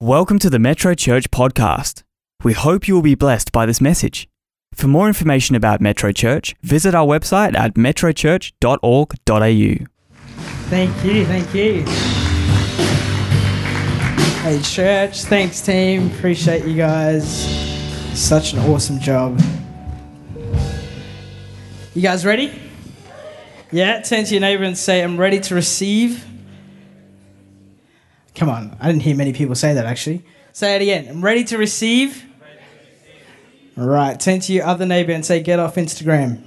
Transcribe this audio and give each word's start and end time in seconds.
Welcome 0.00 0.38
to 0.40 0.48
the 0.48 0.60
Metro 0.60 0.94
Church 0.94 1.28
podcast. 1.32 2.04
We 2.44 2.52
hope 2.52 2.86
you 2.86 2.94
will 2.94 3.02
be 3.02 3.16
blessed 3.16 3.50
by 3.50 3.66
this 3.66 3.80
message. 3.80 4.28
For 4.72 4.86
more 4.86 5.08
information 5.08 5.56
about 5.56 5.80
Metro 5.80 6.12
Church, 6.12 6.54
visit 6.62 6.94
our 6.94 7.04
website 7.04 7.56
at 7.56 7.74
metrochurch.org.au. 7.74 9.86
Thank 10.70 11.04
you, 11.04 11.26
thank 11.26 11.52
you. 11.52 11.82
Hey, 14.42 14.60
church, 14.62 15.24
thanks, 15.24 15.60
team. 15.60 16.12
Appreciate 16.12 16.64
you 16.64 16.76
guys. 16.76 17.26
Such 18.16 18.52
an 18.52 18.60
awesome 18.70 19.00
job. 19.00 19.40
You 21.94 22.02
guys 22.02 22.24
ready? 22.24 22.52
Yeah, 23.72 24.00
turn 24.02 24.26
to 24.26 24.30
your 24.32 24.42
neighbor 24.42 24.62
and 24.62 24.78
say, 24.78 25.02
I'm 25.02 25.16
ready 25.16 25.40
to 25.40 25.56
receive. 25.56 26.24
Come 28.38 28.50
on, 28.50 28.76
I 28.80 28.86
didn't 28.86 29.02
hear 29.02 29.16
many 29.16 29.32
people 29.32 29.56
say 29.56 29.74
that 29.74 29.84
actually. 29.84 30.24
Say 30.52 30.76
it 30.76 30.82
again. 30.82 31.08
I'm 31.08 31.24
ready 31.24 31.42
to 31.42 31.58
receive. 31.58 32.24
Right. 33.74 34.18
turn 34.18 34.38
to 34.38 34.52
your 34.52 34.64
other 34.64 34.86
neighbor 34.86 35.10
and 35.10 35.26
say, 35.26 35.42
Get 35.42 35.58
off 35.58 35.74
Instagram. 35.74 36.44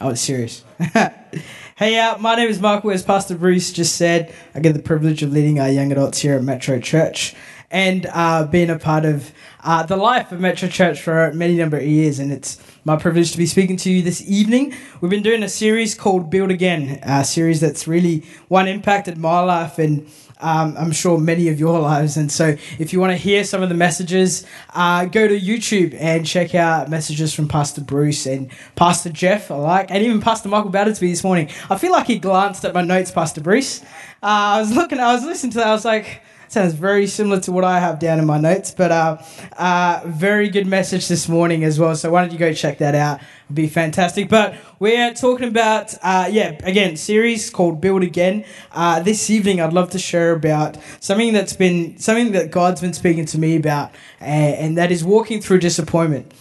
Oh, 0.00 0.10
it's 0.10 0.20
serious. 0.20 0.62
hey, 1.76 1.98
uh, 1.98 2.18
my 2.18 2.36
name 2.36 2.48
is 2.48 2.60
Michael. 2.60 2.92
As 2.92 3.02
Pastor 3.02 3.34
Bruce 3.34 3.72
just 3.72 3.96
said, 3.96 4.32
I 4.54 4.60
get 4.60 4.74
the 4.74 4.82
privilege 4.82 5.24
of 5.24 5.32
leading 5.32 5.58
our 5.58 5.70
young 5.70 5.90
adults 5.90 6.20
here 6.20 6.36
at 6.36 6.44
Metro 6.44 6.78
Church 6.78 7.34
and 7.70 8.06
uh, 8.12 8.46
being 8.46 8.70
a 8.70 8.78
part 8.78 9.04
of 9.04 9.32
uh, 9.64 9.82
the 9.82 9.96
life 9.96 10.30
of 10.30 10.38
Metro 10.38 10.68
Church 10.68 11.02
for 11.02 11.32
many 11.32 11.56
number 11.56 11.78
of 11.78 11.82
years. 11.82 12.20
And 12.20 12.32
it's 12.32 12.62
my 12.84 12.96
privilege 12.96 13.32
to 13.32 13.38
be 13.38 13.46
speaking 13.46 13.76
to 13.78 13.90
you 13.90 14.02
this 14.02 14.22
evening. 14.28 14.72
We've 15.00 15.10
been 15.10 15.22
doing 15.22 15.42
a 15.42 15.48
series 15.48 15.96
called 15.96 16.30
Build 16.30 16.50
Again, 16.52 17.00
a 17.02 17.24
series 17.24 17.60
that's 17.60 17.88
really 17.88 18.24
one 18.46 18.68
impacted 18.68 19.18
my 19.18 19.40
life 19.40 19.78
and 19.78 20.08
um, 20.40 20.76
I'm 20.78 20.92
sure 20.92 21.18
many 21.18 21.48
of 21.48 21.58
your 21.58 21.78
lives. 21.80 22.16
And 22.16 22.30
so, 22.30 22.56
if 22.78 22.92
you 22.92 23.00
want 23.00 23.12
to 23.12 23.16
hear 23.16 23.44
some 23.44 23.62
of 23.62 23.68
the 23.68 23.74
messages, 23.74 24.46
uh, 24.74 25.04
go 25.06 25.26
to 25.26 25.38
YouTube 25.38 25.96
and 25.98 26.26
check 26.26 26.54
out 26.54 26.88
messages 26.88 27.34
from 27.34 27.48
Pastor 27.48 27.80
Bruce 27.80 28.26
and 28.26 28.50
Pastor 28.76 29.10
Jeff, 29.10 29.50
I 29.50 29.56
like, 29.56 29.90
and 29.90 30.04
even 30.04 30.20
Pastor 30.20 30.48
Michael 30.48 30.70
Battersby 30.70 31.08
this 31.08 31.24
morning. 31.24 31.50
I 31.70 31.76
feel 31.78 31.92
like 31.92 32.06
he 32.06 32.18
glanced 32.18 32.64
at 32.64 32.74
my 32.74 32.82
notes, 32.82 33.10
Pastor 33.10 33.40
Bruce. 33.40 33.82
Uh, 34.22 34.58
I 34.58 34.60
was 34.60 34.74
looking, 34.74 34.98
I 34.98 35.14
was 35.14 35.24
listening 35.24 35.52
to 35.52 35.58
that, 35.58 35.68
I 35.68 35.72
was 35.72 35.84
like, 35.84 36.22
sounds 36.48 36.74
very 36.74 37.06
similar 37.06 37.40
to 37.40 37.52
what 37.52 37.64
I 37.64 37.78
have 37.78 37.98
down 37.98 38.18
in 38.18 38.26
my 38.26 38.38
notes, 38.38 38.70
but 38.70 38.90
uh, 38.90 39.18
uh, 39.56 40.02
very 40.06 40.48
good 40.48 40.66
message 40.66 41.08
this 41.08 41.28
morning 41.28 41.64
as 41.64 41.78
well. 41.78 41.94
So 41.94 42.10
why 42.10 42.22
don't 42.22 42.32
you 42.32 42.38
go 42.38 42.52
check 42.52 42.78
that 42.78 42.94
out? 42.94 43.20
It'd 43.46 43.54
be 43.54 43.68
fantastic. 43.68 44.28
But 44.28 44.54
we're 44.78 45.12
talking 45.14 45.48
about, 45.48 45.94
uh, 46.02 46.28
yeah, 46.30 46.58
again, 46.64 46.96
series 46.96 47.50
called 47.50 47.80
Build 47.80 48.02
Again. 48.02 48.44
Uh, 48.72 49.00
this 49.00 49.30
evening, 49.30 49.60
I'd 49.60 49.72
love 49.72 49.90
to 49.90 49.98
share 49.98 50.32
about 50.32 50.76
something 51.00 51.32
that's 51.32 51.52
been 51.54 51.98
something 51.98 52.32
that 52.32 52.50
God's 52.50 52.80
been 52.80 52.92
speaking 52.92 53.26
to 53.26 53.38
me 53.38 53.56
about, 53.56 53.92
and 54.20 54.76
that 54.78 54.90
is 54.90 55.04
walking 55.04 55.40
through 55.40 55.58
disappointment 55.58 56.32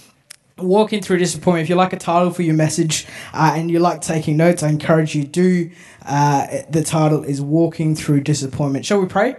walking 0.57 1.03
through 1.03 1.17
disappointment 1.17 1.61
if 1.61 1.69
you 1.69 1.75
like 1.75 1.93
a 1.93 1.97
title 1.97 2.31
for 2.31 2.41
your 2.41 2.55
message 2.55 3.05
uh, 3.31 3.53
and 3.55 3.69
you 3.69 3.77
like 3.77 4.01
taking 4.01 4.35
notes 4.35 4.63
i 4.63 4.69
encourage 4.69 5.13
you 5.13 5.23
do 5.23 5.69
uh, 6.07 6.47
the 6.71 6.83
title 6.83 7.23
is 7.23 7.39
walking 7.39 7.95
through 7.95 8.19
disappointment 8.19 8.83
shall 8.83 8.99
we 8.99 9.05
pray 9.05 9.35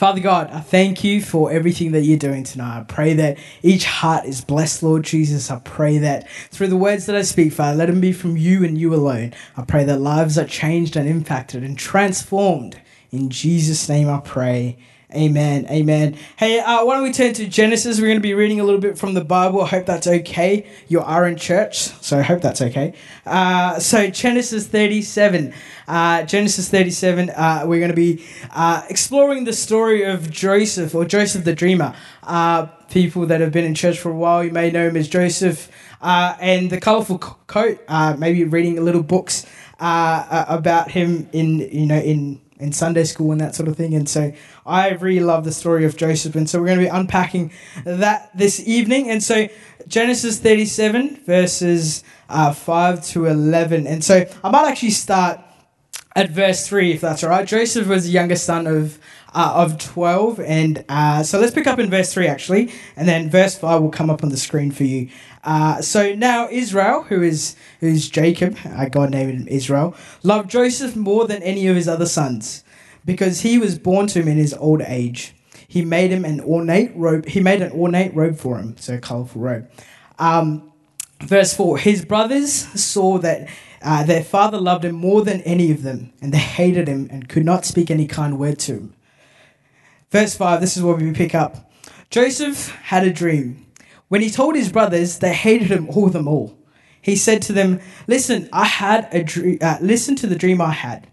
Father 0.00 0.22
God, 0.22 0.48
I 0.50 0.60
thank 0.60 1.04
you 1.04 1.20
for 1.20 1.52
everything 1.52 1.92
that 1.92 2.04
you're 2.04 2.16
doing 2.16 2.42
tonight. 2.42 2.80
I 2.80 2.84
pray 2.84 3.12
that 3.12 3.36
each 3.62 3.84
heart 3.84 4.24
is 4.24 4.40
blessed, 4.40 4.82
Lord 4.82 5.02
Jesus. 5.02 5.50
I 5.50 5.58
pray 5.58 5.98
that 5.98 6.26
through 6.50 6.68
the 6.68 6.76
words 6.78 7.04
that 7.04 7.14
I 7.14 7.20
speak, 7.20 7.52
Father, 7.52 7.76
let 7.76 7.90
them 7.90 8.00
be 8.00 8.14
from 8.14 8.38
you 8.38 8.64
and 8.64 8.78
you 8.78 8.94
alone. 8.94 9.34
I 9.58 9.62
pray 9.66 9.84
that 9.84 10.00
lives 10.00 10.38
are 10.38 10.46
changed 10.46 10.96
and 10.96 11.06
impacted 11.06 11.62
and 11.62 11.76
transformed. 11.76 12.80
In 13.10 13.28
Jesus' 13.28 13.90
name 13.90 14.08
I 14.08 14.20
pray. 14.20 14.78
Amen. 15.12 15.66
Amen. 15.68 16.16
Hey, 16.36 16.60
uh, 16.60 16.84
why 16.84 16.94
don't 16.94 17.02
we 17.02 17.12
turn 17.12 17.32
to 17.32 17.46
Genesis? 17.48 17.98
We're 17.98 18.06
going 18.06 18.18
to 18.18 18.22
be 18.22 18.34
reading 18.34 18.60
a 18.60 18.64
little 18.64 18.80
bit 18.80 18.96
from 18.96 19.14
the 19.14 19.24
Bible. 19.24 19.60
I 19.60 19.66
hope 19.66 19.84
that's 19.84 20.06
okay. 20.06 20.66
You 20.86 21.00
are 21.00 21.26
in 21.26 21.36
church, 21.36 21.78
so 21.78 22.18
I 22.18 22.22
hope 22.22 22.40
that's 22.40 22.62
okay. 22.62 22.94
Uh, 23.26 23.80
so, 23.80 24.08
Genesis 24.08 24.68
37. 24.68 25.52
Uh, 25.88 26.22
Genesis 26.22 26.68
37, 26.68 27.30
uh, 27.30 27.64
we're 27.66 27.80
going 27.80 27.90
to 27.90 27.96
be 27.96 28.24
uh, 28.52 28.82
exploring 28.88 29.42
the 29.42 29.52
story 29.52 30.04
of 30.04 30.30
Joseph, 30.30 30.94
or 30.94 31.04
Joseph 31.04 31.42
the 31.42 31.54
Dreamer. 31.56 31.96
Uh, 32.22 32.66
people 32.88 33.26
that 33.26 33.40
have 33.40 33.50
been 33.50 33.64
in 33.64 33.74
church 33.74 33.98
for 33.98 34.12
a 34.12 34.16
while, 34.16 34.44
you 34.44 34.52
may 34.52 34.70
know 34.70 34.86
him 34.86 34.96
as 34.96 35.08
Joseph. 35.08 35.72
and 36.00 36.70
the 36.70 36.80
colorful 36.80 37.18
coat, 37.18 37.80
maybe 38.16 38.44
reading 38.44 38.78
a 38.78 38.80
little 38.80 39.02
books 39.02 39.44
about 39.80 40.92
him 40.92 41.28
in, 41.32 41.58
you 41.58 41.86
know, 41.86 41.98
in 41.98 42.40
in 42.60 42.72
Sunday 42.72 43.04
school 43.04 43.32
and 43.32 43.40
that 43.40 43.54
sort 43.54 43.68
of 43.68 43.76
thing. 43.76 43.94
And 43.94 44.08
so 44.08 44.32
I 44.70 44.90
really 44.90 45.20
love 45.20 45.44
the 45.44 45.52
story 45.52 45.84
of 45.84 45.96
Joseph. 45.96 46.36
And 46.36 46.48
so 46.48 46.60
we're 46.60 46.66
going 46.66 46.78
to 46.78 46.84
be 46.84 46.88
unpacking 46.88 47.52
that 47.84 48.30
this 48.36 48.66
evening. 48.66 49.10
And 49.10 49.22
so 49.22 49.48
Genesis 49.88 50.38
37, 50.38 51.24
verses 51.26 52.04
uh, 52.28 52.52
5 52.52 53.04
to 53.08 53.26
11. 53.26 53.86
And 53.86 54.04
so 54.04 54.26
I 54.44 54.50
might 54.50 54.68
actually 54.68 54.90
start 54.90 55.40
at 56.14 56.30
verse 56.30 56.66
3, 56.66 56.92
if 56.92 57.00
that's 57.00 57.24
all 57.24 57.30
right. 57.30 57.46
Joseph 57.46 57.86
was 57.86 58.04
the 58.04 58.10
youngest 58.10 58.44
son 58.44 58.66
of. 58.66 58.98
Uh, 59.32 59.52
of 59.54 59.78
12 59.78 60.40
and 60.40 60.84
uh, 60.88 61.22
so 61.22 61.38
let's 61.38 61.54
pick 61.54 61.68
up 61.68 61.78
in 61.78 61.88
verse 61.88 62.12
3 62.12 62.26
actually 62.26 62.72
and 62.96 63.06
then 63.06 63.30
verse 63.30 63.56
5 63.56 63.80
will 63.80 63.88
come 63.88 64.10
up 64.10 64.24
on 64.24 64.30
the 64.30 64.36
screen 64.36 64.72
for 64.72 64.82
you 64.82 65.08
uh, 65.42 65.80
so 65.80 66.14
now 66.14 66.48
Israel, 66.50 67.04
who 67.04 67.22
is 67.22 67.56
who's 67.80 68.08
Jacob, 68.08 68.56
uh, 68.64 68.86
God 68.86 69.10
named 69.10 69.32
him 69.32 69.48
Israel, 69.48 69.94
loved 70.22 70.50
Joseph 70.50 70.96
more 70.96 71.26
than 71.26 71.42
any 71.42 71.66
of 71.66 71.76
his 71.76 71.88
other 71.88 72.06
sons, 72.06 72.62
because 73.04 73.40
he 73.40 73.58
was 73.58 73.78
born 73.78 74.06
to 74.08 74.20
him 74.20 74.28
in 74.28 74.36
his 74.36 74.54
old 74.54 74.82
age. 74.82 75.34
He 75.66 75.84
made 75.84 76.10
him 76.10 76.24
an 76.24 76.40
ornate 76.40 76.92
robe. 76.94 77.26
He 77.26 77.40
made 77.40 77.62
an 77.62 77.72
ornate 77.72 78.14
robe 78.14 78.36
for 78.36 78.58
him, 78.58 78.76
so 78.78 78.94
a 78.94 78.98
colorful 78.98 79.40
robe. 79.40 79.70
Um, 80.18 80.72
verse 81.20 81.54
four: 81.54 81.78
His 81.78 82.04
brothers 82.04 82.52
saw 82.52 83.18
that. 83.18 83.48
Uh, 83.82 84.04
their 84.04 84.22
father 84.22 84.60
loved 84.60 84.84
him 84.84 84.94
more 84.94 85.24
than 85.24 85.40
any 85.40 85.70
of 85.70 85.82
them, 85.82 86.12
and 86.20 86.34
they 86.34 86.38
hated 86.38 86.86
him 86.86 87.08
and 87.10 87.30
could 87.30 87.46
not 87.46 87.64
speak 87.64 87.90
any 87.90 88.06
kind 88.06 88.38
word 88.38 88.58
to 88.58 88.74
him. 88.74 88.94
Verse 90.10 90.36
5, 90.36 90.60
this 90.60 90.76
is 90.76 90.82
where 90.82 90.94
we 90.94 91.10
pick 91.12 91.34
up. 91.34 91.72
Joseph 92.10 92.68
had 92.68 93.06
a 93.06 93.10
dream 93.10 93.64
when 94.10 94.22
he 94.22 94.28
told 94.28 94.56
his 94.56 94.72
brothers, 94.72 95.20
they 95.20 95.32
hated 95.32 95.70
him 95.70 95.88
all 95.88 96.08
them 96.08 96.26
all. 96.26 96.58
He 97.00 97.14
said 97.14 97.42
to 97.42 97.52
them, 97.52 97.78
"Listen, 98.08 98.48
I 98.52 98.64
had 98.64 99.08
a 99.12 99.22
dream. 99.22 99.58
Uh, 99.60 99.78
listen 99.80 100.16
to 100.16 100.26
the 100.26 100.34
dream 100.34 100.60
I 100.60 100.72
had. 100.72 101.06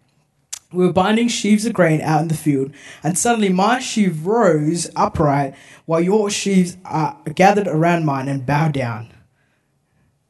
We 0.72 0.86
were 0.86 0.94
binding 0.94 1.30
sheaves 1.30 1.66
of 1.66 1.74
grain 1.74 2.02
out 2.02 2.22
in 2.22 2.28
the 2.28 2.34
field, 2.34 2.72
and 3.04 3.18
suddenly 3.18 3.50
my 3.50 3.80
sheaf 3.80 4.14
rose 4.24 4.90
upright, 4.96 5.56
while 5.86 6.02
your 6.02 6.30
sheaves 6.30 6.78
are 6.84 7.18
gathered 7.36 7.68
around 7.68 8.06
mine 8.06 8.28
and 8.28 8.46
bowed 8.46 8.74
down." 8.74 9.14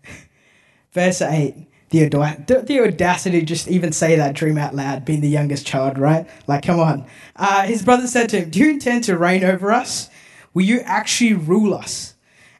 Verse 0.91 1.21
eight. 1.21 1.63
The, 1.89 2.65
the 2.67 2.81
audacity 2.81 3.39
to 3.39 3.45
just 3.45 3.69
even 3.69 3.93
say 3.93 4.17
that 4.17 4.35
dream 4.35 4.57
out 4.57 4.75
loud, 4.75 5.05
being 5.05 5.21
the 5.21 5.29
youngest 5.29 5.65
child, 5.65 5.97
right? 5.97 6.27
Like, 6.45 6.65
come 6.65 6.81
on. 6.81 7.07
Uh, 7.37 7.65
his 7.65 7.81
brother 7.81 8.07
said 8.07 8.27
to 8.29 8.41
him, 8.41 8.49
Do 8.49 8.59
you 8.59 8.71
intend 8.71 9.05
to 9.05 9.17
reign 9.17 9.41
over 9.45 9.71
us? 9.71 10.09
Will 10.53 10.65
you 10.65 10.81
actually 10.81 11.35
rule 11.35 11.73
us? 11.73 12.15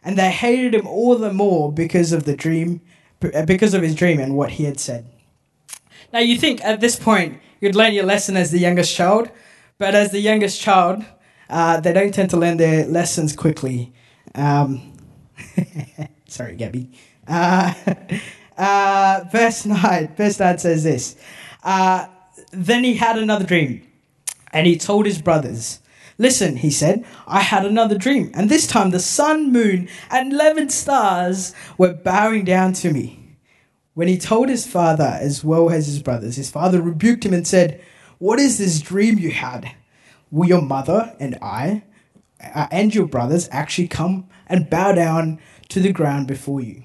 and 0.08 0.18
they 0.18 0.32
hated 0.32 0.74
him 0.74 0.88
all 0.88 1.18
the 1.18 1.34
more 1.34 1.70
because 1.70 2.14
of 2.14 2.24
the 2.24 2.34
dream, 2.34 2.80
because 3.46 3.74
of 3.74 3.82
his 3.82 3.94
dream 3.94 4.22
and 4.22 4.38
what 4.38 4.52
he 4.52 4.64
had 4.64 4.80
said. 4.80 5.06
Now 6.14 6.20
you 6.20 6.38
think 6.38 6.64
at 6.64 6.80
this 6.80 6.98
point 6.98 7.42
you'd 7.60 7.76
learn 7.76 7.94
your 7.94 8.06
lesson 8.06 8.38
as 8.38 8.52
the 8.52 8.60
youngest 8.60 8.96
child, 8.96 9.30
but 9.78 9.96
as 9.96 10.12
the 10.12 10.20
youngest 10.20 10.62
child, 10.62 11.04
uh, 11.50 11.80
they 11.80 11.94
don't 11.94 12.14
tend 12.14 12.30
to 12.32 12.38
learn 12.38 12.58
their 12.58 12.86
lessons 12.86 13.36
quickly. 13.36 13.94
Um, 14.36 14.94
sorry, 16.28 16.56
Gabby. 16.56 16.92
Uh, 17.28 17.74
uh, 18.58 19.24
verse 19.32 19.66
9, 19.66 20.16
verse 20.16 20.40
9 20.40 20.58
says 20.58 20.84
this. 20.84 21.16
Uh, 21.64 22.08
then 22.52 22.84
he 22.84 22.96
had 22.96 23.18
another 23.18 23.46
dream, 23.46 23.86
and 24.52 24.68
he 24.68 24.78
told 24.78 25.06
his 25.06 25.22
brothers. 25.22 25.80
Listen, 26.18 26.58
he 26.58 26.72
said, 26.72 27.06
I 27.28 27.42
had 27.42 27.66
another 27.66 27.98
dream, 27.98 28.32
and 28.34 28.50
this 28.50 28.66
time 28.66 28.90
the 28.90 29.00
sun, 29.00 29.52
moon, 29.52 29.88
and 30.10 30.34
eleven 30.34 30.70
stars 30.70 31.54
were 31.78 31.94
bowing 31.94 32.44
down 32.44 32.74
to 32.74 32.92
me. 32.92 33.27
When 33.98 34.08
he 34.08 34.20
told 34.20 34.48
his 34.48 34.68
father 34.68 35.18
as 35.20 35.44
well 35.44 35.72
as 35.72 35.88
his 35.88 36.04
brothers, 36.04 36.36
his 36.36 36.52
father 36.52 36.80
rebuked 36.80 37.26
him 37.26 37.34
and 37.34 37.48
said, 37.48 37.82
What 38.20 38.38
is 38.38 38.60
this 38.60 38.80
dream 38.80 39.18
you 39.18 39.32
had? 39.32 39.72
Will 40.30 40.48
your 40.48 40.62
mother 40.62 41.16
and 41.20 41.36
I 41.42 41.82
uh, 42.40 42.68
and 42.70 42.94
your 42.94 43.08
brothers 43.08 43.50
actually 43.52 43.88
come 43.88 44.30
and 44.46 44.70
bow 44.70 44.92
down 44.92 45.40
to 45.70 45.80
the 45.80 45.92
ground 45.92 46.28
before 46.28 46.62
you? 46.62 46.84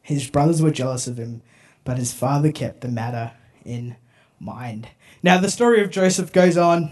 His 0.00 0.26
brothers 0.30 0.62
were 0.62 0.70
jealous 0.70 1.06
of 1.06 1.18
him, 1.18 1.42
but 1.84 1.98
his 1.98 2.14
father 2.14 2.50
kept 2.50 2.80
the 2.80 2.88
matter 2.88 3.32
in 3.66 3.96
mind. 4.40 4.88
Now, 5.22 5.36
the 5.36 5.50
story 5.50 5.82
of 5.82 5.90
Joseph 5.90 6.32
goes 6.32 6.56
on 6.56 6.90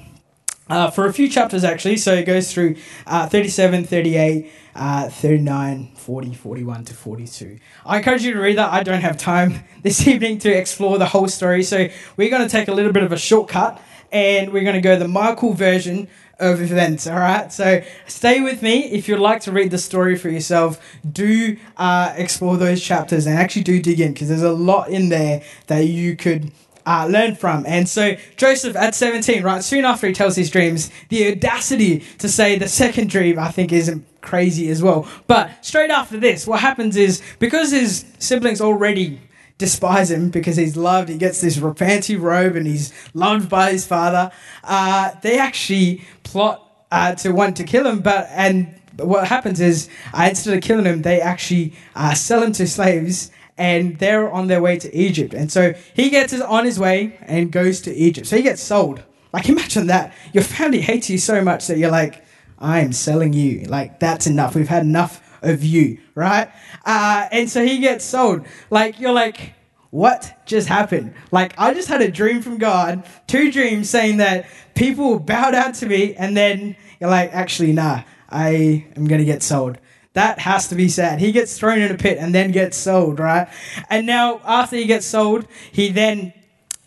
uh, 0.72 0.90
for 0.90 1.06
a 1.06 1.12
few 1.12 1.28
chapters 1.28 1.64
actually. 1.64 1.98
So 1.98 2.14
it 2.14 2.24
goes 2.24 2.52
through 2.52 2.76
uh, 3.06 3.28
37, 3.28 3.84
38, 3.84 4.50
uh, 4.74 5.08
39, 5.10 5.90
40, 5.94 6.34
41 6.34 6.84
to 6.86 6.94
42. 6.94 7.58
I 7.84 7.98
encourage 7.98 8.22
you 8.22 8.32
to 8.32 8.40
read 8.40 8.56
that. 8.56 8.72
I 8.72 8.82
don't 8.82 9.02
have 9.02 9.18
time 9.18 9.64
this 9.82 10.06
evening 10.08 10.38
to 10.38 10.50
explore 10.50 10.96
the 10.96 11.06
whole 11.06 11.28
story. 11.28 11.62
So 11.62 11.88
we're 12.16 12.30
going 12.30 12.42
to 12.42 12.48
take 12.48 12.68
a 12.68 12.72
little 12.72 12.92
bit 12.92 13.02
of 13.02 13.12
a 13.12 13.18
shortcut 13.18 13.82
and 14.10 14.50
we're 14.50 14.62
going 14.62 14.74
to 14.74 14.80
go 14.80 14.98
the 14.98 15.08
Michael 15.08 15.52
version 15.52 16.08
of 16.38 16.62
events. 16.62 17.06
All 17.06 17.18
right, 17.18 17.52
so 17.52 17.82
stay 18.06 18.40
with 18.40 18.62
me 18.62 18.84
if 18.84 19.08
you'd 19.08 19.20
like 19.20 19.42
to 19.42 19.52
read 19.52 19.70
the 19.70 19.78
story 19.78 20.16
for 20.16 20.30
yourself. 20.30 20.80
Do 21.10 21.56
uh, 21.76 22.14
explore 22.16 22.56
those 22.56 22.82
chapters 22.82 23.26
and 23.26 23.38
actually 23.38 23.62
do 23.62 23.80
dig 23.80 24.00
in 24.00 24.12
because 24.12 24.28
there's 24.28 24.42
a 24.42 24.52
lot 24.52 24.88
in 24.88 25.10
there 25.10 25.42
that 25.66 25.86
you 25.86 26.16
could. 26.16 26.50
Uh, 26.84 27.06
learn 27.08 27.34
from. 27.34 27.64
And 27.66 27.88
so 27.88 28.16
Joseph 28.36 28.74
at 28.74 28.94
17, 28.94 29.42
right, 29.42 29.62
soon 29.62 29.84
after 29.84 30.08
he 30.08 30.12
tells 30.12 30.34
his 30.34 30.50
dreams, 30.50 30.90
the 31.10 31.30
audacity 31.30 32.00
to 32.18 32.28
say 32.28 32.58
the 32.58 32.68
second 32.68 33.08
dream, 33.08 33.38
I 33.38 33.50
think, 33.50 33.72
isn't 33.72 34.04
crazy 34.20 34.68
as 34.68 34.82
well. 34.82 35.06
But 35.26 35.64
straight 35.64 35.90
after 35.90 36.18
this, 36.18 36.46
what 36.46 36.60
happens 36.60 36.96
is 36.96 37.22
because 37.38 37.70
his 37.70 38.04
siblings 38.18 38.60
already 38.60 39.20
despise 39.58 40.10
him 40.10 40.30
because 40.30 40.56
he's 40.56 40.76
loved. 40.76 41.08
He 41.08 41.16
gets 41.16 41.40
this 41.40 41.58
fancy 41.76 42.16
robe 42.16 42.56
and 42.56 42.66
he's 42.66 42.92
loved 43.14 43.48
by 43.48 43.70
his 43.70 43.86
father. 43.86 44.32
Uh, 44.64 45.12
they 45.22 45.38
actually 45.38 46.02
plot 46.24 46.68
uh, 46.90 47.14
to 47.16 47.30
want 47.30 47.56
to 47.58 47.64
kill 47.64 47.86
him, 47.86 48.00
but 48.00 48.28
and 48.30 48.80
what 48.98 49.26
happens 49.28 49.60
is 49.60 49.88
uh, 50.12 50.26
instead 50.28 50.56
of 50.56 50.62
killing 50.62 50.84
him, 50.84 51.02
they 51.02 51.20
actually 51.20 51.74
uh, 51.94 52.14
sell 52.14 52.42
him 52.42 52.52
to 52.52 52.66
slaves. 52.66 53.30
And 53.58 53.98
they're 53.98 54.32
on 54.32 54.46
their 54.46 54.62
way 54.62 54.78
to 54.78 54.94
Egypt. 54.94 55.34
And 55.34 55.52
so 55.52 55.74
he 55.94 56.10
gets 56.10 56.38
on 56.40 56.64
his 56.64 56.78
way 56.78 57.18
and 57.22 57.52
goes 57.52 57.80
to 57.82 57.94
Egypt. 57.94 58.26
So 58.26 58.36
he 58.36 58.42
gets 58.42 58.62
sold. 58.62 59.02
Like, 59.32 59.48
imagine 59.48 59.86
that. 59.88 60.12
Your 60.32 60.44
family 60.44 60.80
hates 60.80 61.10
you 61.10 61.18
so 61.18 61.42
much 61.42 61.66
that 61.66 61.78
you're 61.78 61.90
like, 61.90 62.24
I 62.58 62.80
am 62.80 62.92
selling 62.92 63.32
you. 63.32 63.64
Like, 63.64 64.00
that's 64.00 64.26
enough. 64.26 64.54
We've 64.54 64.68
had 64.68 64.82
enough 64.82 65.20
of 65.42 65.64
you, 65.64 65.98
right? 66.14 66.48
Uh, 66.84 67.28
and 67.32 67.50
so 67.50 67.64
he 67.64 67.78
gets 67.78 68.04
sold. 68.04 68.46
Like, 68.70 69.00
you're 69.00 69.12
like, 69.12 69.54
what 69.90 70.46
just 70.46 70.68
happened? 70.68 71.14
Like, 71.30 71.54
I 71.58 71.74
just 71.74 71.88
had 71.88 72.00
a 72.00 72.10
dream 72.10 72.40
from 72.40 72.58
God, 72.58 73.04
two 73.26 73.52
dreams 73.52 73.90
saying 73.90 74.18
that 74.18 74.46
people 74.74 75.18
bow 75.18 75.50
down 75.50 75.72
to 75.74 75.86
me, 75.86 76.14
and 76.14 76.36
then 76.36 76.76
you're 77.00 77.10
like, 77.10 77.32
actually, 77.34 77.72
nah, 77.72 78.02
I 78.30 78.86
am 78.96 79.06
going 79.06 79.18
to 79.18 79.24
get 79.24 79.42
sold. 79.42 79.78
That 80.14 80.38
has 80.40 80.68
to 80.68 80.74
be 80.74 80.88
sad. 80.88 81.20
He 81.20 81.32
gets 81.32 81.58
thrown 81.58 81.80
in 81.80 81.90
a 81.90 81.96
pit 81.96 82.18
and 82.18 82.34
then 82.34 82.50
gets 82.50 82.76
sold, 82.76 83.18
right? 83.18 83.48
And 83.88 84.06
now, 84.06 84.40
after 84.44 84.76
he 84.76 84.84
gets 84.84 85.06
sold, 85.06 85.46
he 85.72 85.88
then 85.88 86.34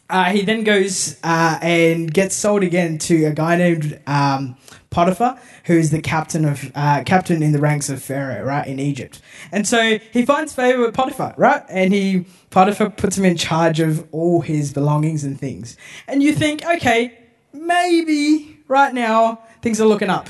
uh, 0.10 0.26
he 0.26 0.44
then 0.44 0.64
goes 0.64 1.18
uh, 1.24 1.58
and 1.62 2.14
gets 2.14 2.36
sold 2.36 2.62
again 2.64 2.98
to 3.00 3.26
a 3.26 3.32
guy 3.32 3.56
named 3.56 4.00
um, 4.06 4.56
Potiphar, 4.92 5.40
who's 5.66 5.90
the 5.90 6.02
captain 6.02 6.46
of 6.46 6.72
uh, 6.76 7.04
captain 7.04 7.42
in 7.42 7.52
the 7.52 7.60
ranks 7.60 7.90
of 7.90 8.04
Pharaoh, 8.04 8.44
right 8.44 8.68
in 8.68 8.80
Egypt. 8.80 9.22
And 9.52 9.68
so 9.68 9.98
he 10.14 10.24
finds 10.24 10.54
favor 10.54 10.82
with 10.82 10.94
Potiphar, 10.94 11.34
right? 11.38 11.64
And 11.70 11.94
he 11.94 12.28
Potiphar 12.52 12.92
puts 12.92 13.18
him 13.18 13.26
in 13.26 13.36
charge 13.36 13.80
of 13.80 14.08
all 14.12 14.42
his 14.42 14.72
belongings 14.72 15.24
and 15.24 15.40
things. 15.40 15.76
And 16.08 16.22
you 16.22 16.34
think, 16.34 16.64
okay, 16.64 17.18
maybe 17.52 18.60
right 18.68 18.94
now 18.94 19.40
things 19.62 19.82
are 19.82 19.88
looking 19.88 20.12
up. 20.12 20.30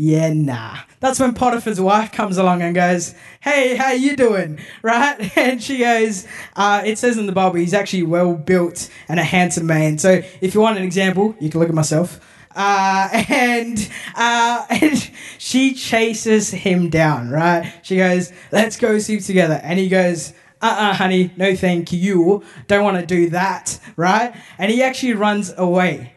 Yeah, 0.00 0.32
nah. 0.32 0.76
That's 1.00 1.18
when 1.18 1.34
Potiphar's 1.34 1.80
wife 1.80 2.12
comes 2.12 2.38
along 2.38 2.62
and 2.62 2.72
goes, 2.72 3.16
"Hey, 3.40 3.74
how 3.74 3.90
you 3.90 4.14
doing?" 4.14 4.60
Right? 4.80 5.18
And 5.36 5.60
she 5.60 5.78
goes, 5.78 6.24
uh, 6.54 6.82
"It 6.86 6.98
says 6.98 7.18
in 7.18 7.26
the 7.26 7.32
Bible 7.32 7.56
he's 7.56 7.74
actually 7.74 8.04
well 8.04 8.34
built 8.34 8.88
and 9.08 9.18
a 9.18 9.24
handsome 9.24 9.66
man." 9.66 9.98
So 9.98 10.22
if 10.40 10.54
you 10.54 10.60
want 10.60 10.78
an 10.78 10.84
example, 10.84 11.34
you 11.40 11.50
can 11.50 11.58
look 11.58 11.68
at 11.68 11.74
myself. 11.74 12.20
Uh, 12.54 13.08
and 13.28 13.90
uh, 14.14 14.66
and 14.70 15.10
she 15.38 15.74
chases 15.74 16.52
him 16.52 16.90
down. 16.90 17.30
Right? 17.30 17.74
She 17.82 17.96
goes, 17.96 18.32
"Let's 18.52 18.76
go 18.76 19.00
sleep 19.00 19.24
together," 19.24 19.60
and 19.64 19.80
he 19.80 19.88
goes. 19.88 20.32
Uh-uh, 20.60 20.92
honey, 20.94 21.30
no 21.36 21.54
thank 21.54 21.92
you. 21.92 22.42
Don't 22.66 22.82
want 22.82 22.98
to 22.98 23.06
do 23.06 23.30
that, 23.30 23.78
right? 23.94 24.34
And 24.58 24.72
he 24.72 24.82
actually 24.82 25.12
runs 25.14 25.54
away. 25.56 26.14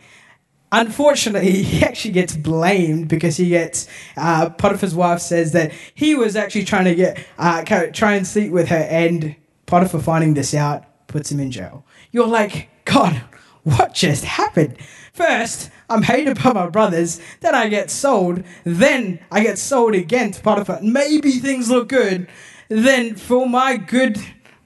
Unfortunately, 0.72 1.52
he 1.64 1.84
actually 1.84 2.12
gets 2.12 2.36
blamed 2.36 3.08
because 3.08 3.38
he 3.38 3.50
gets 3.50 3.88
uh, 4.18 4.50
Potiphar's 4.50 4.96
wife 4.96 5.20
says 5.20 5.52
that 5.52 5.72
he 5.94 6.16
was 6.16 6.36
actually 6.36 6.66
trying 6.66 6.86
to 6.86 6.96
get 6.96 7.20
uh, 7.38 7.64
try 7.64 8.14
and 8.14 8.26
sleep 8.26 8.52
with 8.52 8.70
her, 8.70 8.88
and 8.90 9.36
Potiphar 9.66 10.02
finding 10.02 10.34
this 10.34 10.54
out 10.54 10.86
puts 11.08 11.32
him 11.32 11.40
in 11.40 11.52
jail. 11.52 11.86
You're 12.12 12.28
like, 12.28 12.70
God, 12.86 13.22
what 13.64 13.94
just 13.94 14.24
happened? 14.24 14.78
First, 15.14 15.70
I'm 15.90 16.04
hated 16.04 16.42
by 16.42 16.54
my 16.54 16.68
brothers, 16.68 17.20
then 17.42 17.54
I 17.54 17.68
get 17.68 17.92
sold, 17.92 18.44
then 18.64 19.20
I 19.30 19.44
get 19.44 19.60
sold 19.60 19.94
again 19.94 20.32
to 20.32 20.42
Potiphar. 20.42 20.80
Maybe 20.82 21.32
things 21.32 21.70
look 21.70 21.90
good. 21.90 22.28
Then 22.70 23.16
for 23.16 23.48
my 23.48 23.76
good, 23.76 24.18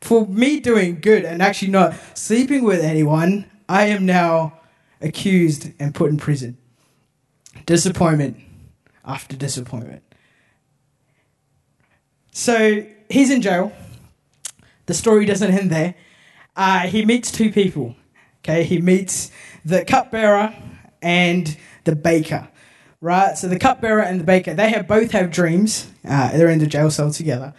for 0.01 0.27
me 0.27 0.59
doing 0.59 0.99
good 1.01 1.25
and 1.25 1.41
actually 1.41 1.71
not 1.71 1.95
sleeping 2.13 2.63
with 2.63 2.81
anyone, 2.81 3.49
I 3.67 3.87
am 3.87 4.05
now 4.05 4.59
accused, 5.01 5.71
and 5.79 5.93
put 5.93 6.09
in 6.09 6.17
prison. 6.17 6.57
Disappointment 7.65 8.37
after 9.03 9.35
disappointment. 9.35 10.03
So 12.31 12.85
he's 13.09 13.29
in 13.29 13.41
jail. 13.41 13.71
The 14.87 14.93
story 14.93 15.25
doesn't 15.25 15.51
end 15.51 15.71
there. 15.71 15.95
Uh, 16.55 16.81
he 16.81 17.05
meets 17.05 17.31
two 17.31 17.51
people. 17.51 17.95
Okay, 18.39 18.63
he 18.63 18.79
meets 18.79 19.31
the 19.63 19.83
cupbearer 19.85 20.53
and 21.01 21.57
the 21.83 21.95
baker. 21.95 22.49
Right, 23.01 23.37
so 23.37 23.47
the 23.47 23.59
cupbearer 23.59 24.01
and 24.01 24.19
the 24.19 24.23
baker, 24.23 24.53
they 24.53 24.69
have 24.69 24.87
both 24.87 25.11
have 25.11 25.29
dreams. 25.29 25.91
Uh, 26.07 26.35
they're 26.35 26.49
in 26.49 26.59
the 26.59 26.67
jail 26.67 26.89
cell 26.89 27.11
together, 27.11 27.53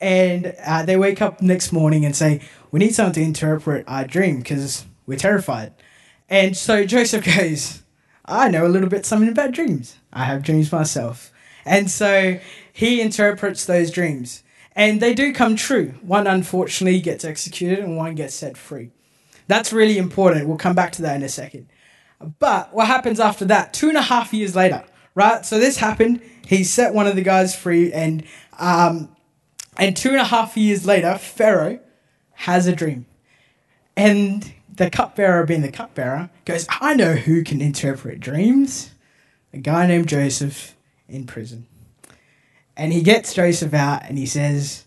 and 0.00 0.54
uh, 0.64 0.84
they 0.84 0.96
wake 0.96 1.20
up 1.20 1.42
next 1.42 1.72
morning 1.72 2.04
and 2.04 2.14
say, 2.14 2.40
"We 2.70 2.78
need 2.78 2.94
someone 2.94 3.14
to 3.14 3.22
interpret 3.22 3.84
our 3.88 4.04
dream 4.04 4.38
because 4.38 4.84
we're 5.06 5.18
terrified." 5.18 5.72
And 6.28 6.56
so 6.56 6.84
Joseph 6.84 7.24
goes, 7.24 7.82
I 8.24 8.48
know 8.48 8.66
a 8.66 8.68
little 8.68 8.88
bit 8.88 9.04
something 9.04 9.28
about 9.28 9.52
dreams. 9.52 9.96
I 10.12 10.24
have 10.24 10.42
dreams 10.42 10.72
myself. 10.72 11.32
And 11.64 11.90
so 11.90 12.38
he 12.72 13.00
interprets 13.00 13.64
those 13.64 13.90
dreams. 13.90 14.42
And 14.74 15.00
they 15.00 15.14
do 15.14 15.32
come 15.32 15.56
true. 15.56 15.94
One 16.02 16.26
unfortunately 16.26 17.00
gets 17.00 17.24
executed 17.24 17.80
and 17.80 17.96
one 17.96 18.14
gets 18.14 18.34
set 18.34 18.56
free. 18.56 18.90
That's 19.46 19.72
really 19.72 19.98
important. 19.98 20.48
We'll 20.48 20.56
come 20.56 20.74
back 20.74 20.92
to 20.92 21.02
that 21.02 21.16
in 21.16 21.22
a 21.22 21.28
second. 21.28 21.68
But 22.38 22.72
what 22.72 22.86
happens 22.86 23.20
after 23.20 23.44
that? 23.46 23.72
Two 23.74 23.88
and 23.88 23.98
a 23.98 24.02
half 24.02 24.32
years 24.32 24.54
later, 24.54 24.84
right? 25.14 25.44
So 25.44 25.58
this 25.58 25.76
happened. 25.78 26.22
He 26.46 26.64
set 26.64 26.94
one 26.94 27.06
of 27.06 27.16
the 27.16 27.22
guys 27.22 27.54
free, 27.54 27.92
and 27.92 28.24
um, 28.58 29.14
and 29.76 29.96
two 29.96 30.10
and 30.10 30.20
a 30.20 30.24
half 30.24 30.56
years 30.56 30.86
later, 30.86 31.16
Pharaoh 31.18 31.80
has 32.32 32.66
a 32.66 32.74
dream, 32.74 33.06
and 33.96 34.52
the 34.76 34.90
cupbearer, 34.90 35.44
being 35.44 35.62
the 35.62 35.70
cupbearer, 35.70 36.30
goes, 36.44 36.66
I 36.80 36.94
know 36.94 37.14
who 37.14 37.44
can 37.44 37.60
interpret 37.60 38.20
dreams. 38.20 38.92
A 39.52 39.58
guy 39.58 39.86
named 39.86 40.08
Joseph 40.08 40.76
in 41.08 41.26
prison. 41.26 41.66
And 42.76 42.92
he 42.92 43.02
gets 43.02 43.34
Joseph 43.34 43.74
out 43.74 44.02
and 44.04 44.16
he 44.16 44.26
says, 44.26 44.86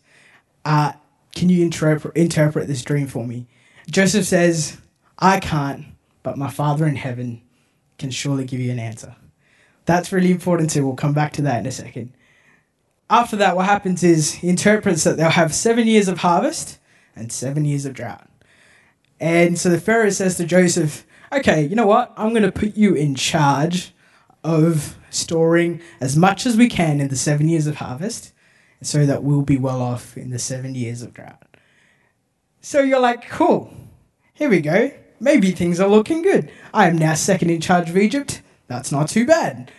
uh, 0.64 0.94
Can 1.36 1.50
you 1.50 1.64
interpret, 1.64 2.16
interpret 2.18 2.68
this 2.68 2.82
dream 2.82 3.08
for 3.08 3.26
me? 3.26 3.46
Joseph 3.90 4.26
says, 4.26 4.78
I 5.20 5.40
can't, 5.40 5.86
but 6.24 6.38
my 6.38 6.50
Father 6.50 6.88
in 6.88 6.96
heaven 6.96 7.42
can 8.00 8.10
surely 8.10 8.44
give 8.44 8.60
you 8.60 8.72
an 8.72 8.80
answer. 8.80 9.16
That's 9.86 10.12
really 10.12 10.32
important 10.32 10.72
too. 10.72 10.86
We'll 10.86 10.96
come 10.96 11.14
back 11.14 11.34
to 11.34 11.44
that 11.44 11.60
in 11.60 11.68
a 11.68 11.72
second. 11.72 12.12
After 13.08 13.36
that, 13.36 13.56
what 13.56 13.66
happens 13.66 14.04
is 14.04 14.34
he 14.34 14.50
interprets 14.50 15.04
that 15.04 15.18
they'll 15.18 15.30
have 15.30 15.54
seven 15.54 15.86
years 15.86 16.08
of 16.08 16.20
harvest 16.20 16.80
and 17.16 17.32
seven 17.32 17.64
years 17.64 17.86
of 17.86 17.94
drought. 17.94 18.28
And 19.20 19.58
so 19.58 19.70
the 19.70 19.80
Pharaoh 19.80 20.10
says 20.10 20.38
to 20.38 20.46
Joseph, 20.46 21.06
okay, 21.32 21.66
you 21.66 21.76
know 21.76 21.88
what? 21.88 22.14
I'm 22.18 22.30
going 22.30 22.44
to 22.44 22.52
put 22.52 22.76
you 22.76 22.94
in 22.94 23.16
charge 23.16 23.94
of 24.44 24.98
storing 25.10 25.82
as 26.00 26.16
much 26.16 26.46
as 26.46 26.58
we 26.58 26.68
can 26.68 27.00
in 27.00 27.08
the 27.08 27.16
seven 27.16 27.48
years 27.48 27.68
of 27.68 27.78
harvest 27.78 28.34
so 28.82 29.06
that 29.06 29.24
we'll 29.24 29.42
be 29.42 29.58
well 29.58 29.82
off 29.82 30.18
in 30.18 30.30
the 30.30 30.40
seven 30.40 30.76
years 30.76 31.02
of 31.02 31.14
drought. 31.14 31.42
So 32.62 32.82
you're 32.82 33.00
like, 33.00 33.30
cool, 33.30 33.74
here 34.34 34.50
we 34.50 34.60
go. 34.60 34.92
Maybe 35.20 35.52
things 35.52 35.80
are 35.80 35.88
looking 35.88 36.22
good. 36.22 36.52
I 36.74 36.88
am 36.88 36.98
now 36.98 37.14
second 37.14 37.50
in 37.50 37.62
charge 37.62 37.90
of 37.90 37.98
Egypt. 37.98 38.42
That's 38.68 38.92
not 38.92 39.10
too 39.10 39.26
bad. 39.26 39.72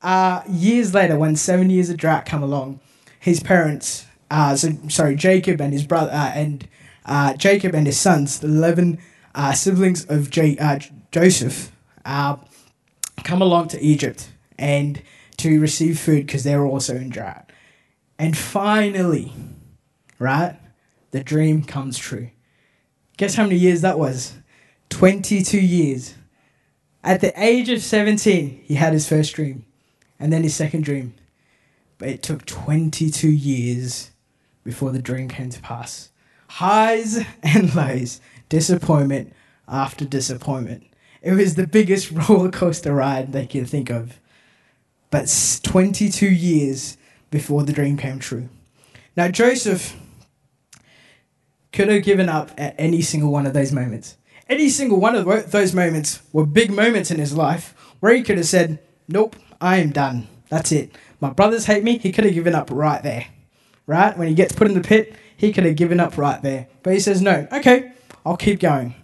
Uh, 0.00 0.42
years 0.48 0.94
later, 0.94 1.18
when 1.18 1.36
seven 1.36 1.70
years 1.70 1.90
of 1.90 1.96
drought 1.96 2.24
come 2.24 2.42
along, 2.42 2.80
his 3.18 3.40
parents, 3.40 4.06
uh, 4.30 4.54
so, 4.54 4.70
sorry, 4.88 5.16
Jacob 5.16 5.60
and 5.60 5.72
his 5.72 5.84
brother, 5.84 6.12
uh, 6.12 6.32
and 6.34 6.68
uh, 7.08 7.34
Jacob 7.34 7.74
and 7.74 7.86
his 7.86 7.98
sons, 7.98 8.38
the 8.38 8.46
11 8.46 8.98
uh, 9.34 9.52
siblings 9.52 10.04
of 10.04 10.30
J- 10.30 10.58
uh, 10.58 10.78
Joseph, 11.10 11.72
uh, 12.04 12.36
come 13.24 13.42
along 13.42 13.68
to 13.68 13.80
Egypt 13.80 14.30
and 14.58 15.02
to 15.38 15.60
receive 15.60 15.98
food 15.98 16.26
because 16.26 16.44
they're 16.44 16.64
also 16.64 16.94
in 16.94 17.08
drought. 17.08 17.50
And 18.18 18.36
finally, 18.36 19.32
right, 20.18 20.56
the 21.10 21.24
dream 21.24 21.62
comes 21.62 21.96
true. 21.96 22.30
Guess 23.16 23.34
how 23.36 23.44
many 23.44 23.56
years 23.56 23.80
that 23.80 23.98
was? 23.98 24.34
22 24.90 25.58
years. 25.58 26.14
At 27.02 27.20
the 27.20 27.32
age 27.42 27.68
of 27.70 27.82
17, 27.82 28.64
he 28.64 28.74
had 28.74 28.92
his 28.92 29.08
first 29.08 29.34
dream 29.34 29.64
and 30.20 30.32
then 30.32 30.42
his 30.42 30.54
second 30.54 30.84
dream. 30.84 31.14
But 31.96 32.08
it 32.08 32.22
took 32.22 32.44
22 32.44 33.28
years 33.28 34.10
before 34.62 34.92
the 34.92 35.02
dream 35.02 35.28
came 35.28 35.50
to 35.50 35.60
pass 35.60 36.10
highs 36.48 37.24
and 37.42 37.74
lows, 37.74 38.20
disappointment 38.48 39.32
after 39.66 40.04
disappointment. 40.04 40.84
It 41.22 41.32
was 41.32 41.54
the 41.54 41.66
biggest 41.66 42.10
roller 42.28 42.50
coaster 42.50 42.92
ride 42.94 43.32
they 43.32 43.46
could 43.46 43.68
think 43.68 43.90
of. 43.90 44.18
But 45.10 45.60
22 45.62 46.26
years 46.26 46.96
before 47.30 47.62
the 47.62 47.72
dream 47.72 47.96
came 47.96 48.18
true. 48.18 48.48
Now, 49.16 49.28
Joseph 49.28 49.96
could 51.72 51.88
have 51.88 52.02
given 52.02 52.28
up 52.28 52.50
at 52.58 52.74
any 52.78 53.02
single 53.02 53.30
one 53.30 53.46
of 53.46 53.54
those 53.54 53.72
moments. 53.72 54.16
Any 54.48 54.68
single 54.68 55.00
one 55.00 55.14
of 55.14 55.50
those 55.50 55.74
moments 55.74 56.22
were 56.32 56.46
big 56.46 56.70
moments 56.70 57.10
in 57.10 57.18
his 57.18 57.36
life 57.36 57.74
where 58.00 58.14
he 58.14 58.22
could 58.22 58.38
have 58.38 58.46
said, 58.46 58.78
Nope, 59.06 59.36
I 59.60 59.78
am 59.78 59.90
done. 59.90 60.28
That's 60.48 60.72
it. 60.72 60.96
My 61.20 61.30
brothers 61.30 61.66
hate 61.66 61.84
me. 61.84 61.98
He 61.98 62.12
could 62.12 62.24
have 62.24 62.34
given 62.34 62.54
up 62.54 62.70
right 62.70 63.02
there. 63.02 63.26
Right? 63.86 64.16
When 64.16 64.28
he 64.28 64.34
gets 64.34 64.52
put 64.52 64.68
in 64.68 64.74
the 64.74 64.80
pit, 64.80 65.14
he 65.38 65.52
could 65.52 65.64
have 65.64 65.76
given 65.76 66.00
up 66.00 66.18
right 66.18 66.42
there. 66.42 66.66
But 66.82 66.92
he 66.92 67.00
says, 67.00 67.22
No, 67.22 67.46
okay, 67.50 67.92
I'll 68.26 68.36
keep 68.36 68.60
going. 68.60 68.94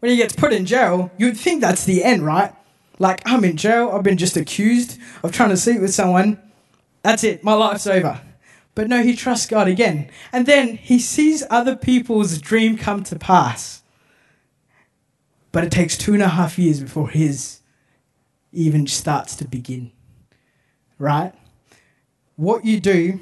When 0.00 0.10
he 0.10 0.16
gets 0.16 0.34
put 0.34 0.52
in 0.52 0.66
jail, 0.66 1.12
you'd 1.16 1.36
think 1.36 1.60
that's 1.60 1.84
the 1.84 2.02
end, 2.02 2.26
right? 2.26 2.52
Like, 2.98 3.22
I'm 3.24 3.44
in 3.44 3.56
jail. 3.56 3.90
I've 3.92 4.02
been 4.02 4.18
just 4.18 4.36
accused 4.36 4.98
of 5.22 5.32
trying 5.32 5.50
to 5.50 5.56
sleep 5.56 5.80
with 5.80 5.94
someone. 5.94 6.40
That's 7.02 7.22
it. 7.22 7.44
My 7.44 7.52
life's 7.52 7.86
over. 7.86 8.20
But 8.74 8.88
no, 8.88 9.02
he 9.02 9.14
trusts 9.14 9.46
God 9.46 9.68
again. 9.68 10.10
And 10.32 10.46
then 10.46 10.76
he 10.76 10.98
sees 10.98 11.44
other 11.50 11.76
people's 11.76 12.38
dream 12.38 12.76
come 12.76 13.04
to 13.04 13.18
pass. 13.18 13.82
But 15.52 15.64
it 15.64 15.70
takes 15.70 15.98
two 15.98 16.14
and 16.14 16.22
a 16.22 16.28
half 16.28 16.58
years 16.58 16.80
before 16.80 17.10
his 17.10 17.60
even 18.50 18.86
starts 18.86 19.36
to 19.36 19.46
begin. 19.46 19.92
Right? 20.98 21.34
What 22.36 22.64
you 22.64 22.80
do, 22.80 23.20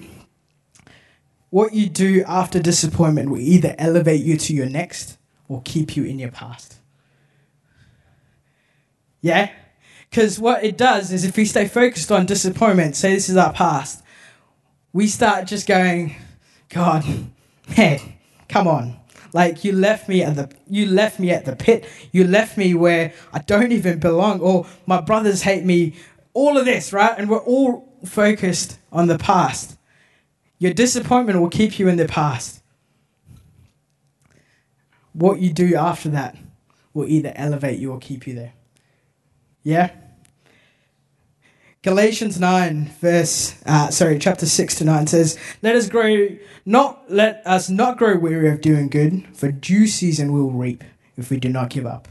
what 1.50 1.74
you 1.74 1.88
do 1.88 2.24
after 2.26 2.60
disappointment 2.60 3.28
will 3.28 3.40
either 3.40 3.74
elevate 3.78 4.22
you 4.22 4.36
to 4.36 4.54
your 4.54 4.68
next 4.68 5.18
or 5.48 5.60
keep 5.64 5.96
you 5.96 6.04
in 6.04 6.18
your 6.18 6.30
past. 6.30 6.76
Yeah? 9.20 9.50
Because 10.08 10.38
what 10.38 10.64
it 10.64 10.78
does 10.78 11.12
is 11.12 11.24
if 11.24 11.36
we 11.36 11.44
stay 11.44 11.68
focused 11.68 12.10
on 12.10 12.26
disappointment, 12.26 12.96
say 12.96 13.14
this 13.14 13.28
is 13.28 13.36
our 13.36 13.52
past, 13.52 14.02
we 14.92 15.06
start 15.06 15.46
just 15.46 15.66
going, 15.66 16.16
God, 16.68 17.04
man, 17.76 18.00
come 18.48 18.66
on. 18.66 18.96
Like 19.32 19.62
you 19.62 19.72
left 19.72 20.08
me 20.08 20.22
at 20.22 20.34
the 20.34 20.50
you 20.68 20.86
left 20.86 21.20
me 21.20 21.30
at 21.30 21.44
the 21.44 21.54
pit. 21.54 21.88
You 22.10 22.24
left 22.24 22.58
me 22.58 22.74
where 22.74 23.12
I 23.32 23.38
don't 23.38 23.70
even 23.70 24.00
belong. 24.00 24.40
Or 24.40 24.66
my 24.86 25.00
brothers 25.00 25.42
hate 25.42 25.64
me. 25.64 25.94
All 26.32 26.58
of 26.58 26.64
this, 26.64 26.92
right? 26.92 27.14
And 27.16 27.30
we're 27.30 27.38
all 27.38 27.88
focused 28.04 28.78
on 28.90 29.06
the 29.06 29.18
past. 29.18 29.76
Your 30.60 30.74
disappointment 30.74 31.40
will 31.40 31.48
keep 31.48 31.78
you 31.78 31.88
in 31.88 31.96
the 31.96 32.04
past. 32.04 32.62
What 35.14 35.40
you 35.40 35.52
do 35.52 35.74
after 35.74 36.10
that 36.10 36.36
will 36.92 37.08
either 37.08 37.32
elevate 37.34 37.78
you 37.78 37.90
or 37.90 37.98
keep 37.98 38.26
you 38.26 38.34
there. 38.34 38.52
Yeah? 39.62 39.90
Galatians 41.82 42.38
9, 42.38 42.90
verse, 43.00 43.54
uh, 43.64 43.90
sorry, 43.90 44.18
chapter 44.18 44.44
6 44.44 44.74
to 44.76 44.84
9 44.84 45.06
says, 45.06 45.38
Let 45.62 45.76
us 45.76 45.88
grow, 45.88 46.28
not, 46.66 47.10
let 47.10 47.40
us 47.46 47.70
not 47.70 47.96
grow 47.96 48.18
weary 48.18 48.50
of 48.50 48.60
doing 48.60 48.88
good, 48.88 49.26
for 49.34 49.50
due 49.50 49.86
season 49.86 50.30
we 50.30 50.42
will 50.42 50.50
reap 50.50 50.84
if 51.16 51.30
we 51.30 51.38
do 51.38 51.48
not 51.48 51.70
give 51.70 51.86
up. 51.86 52.06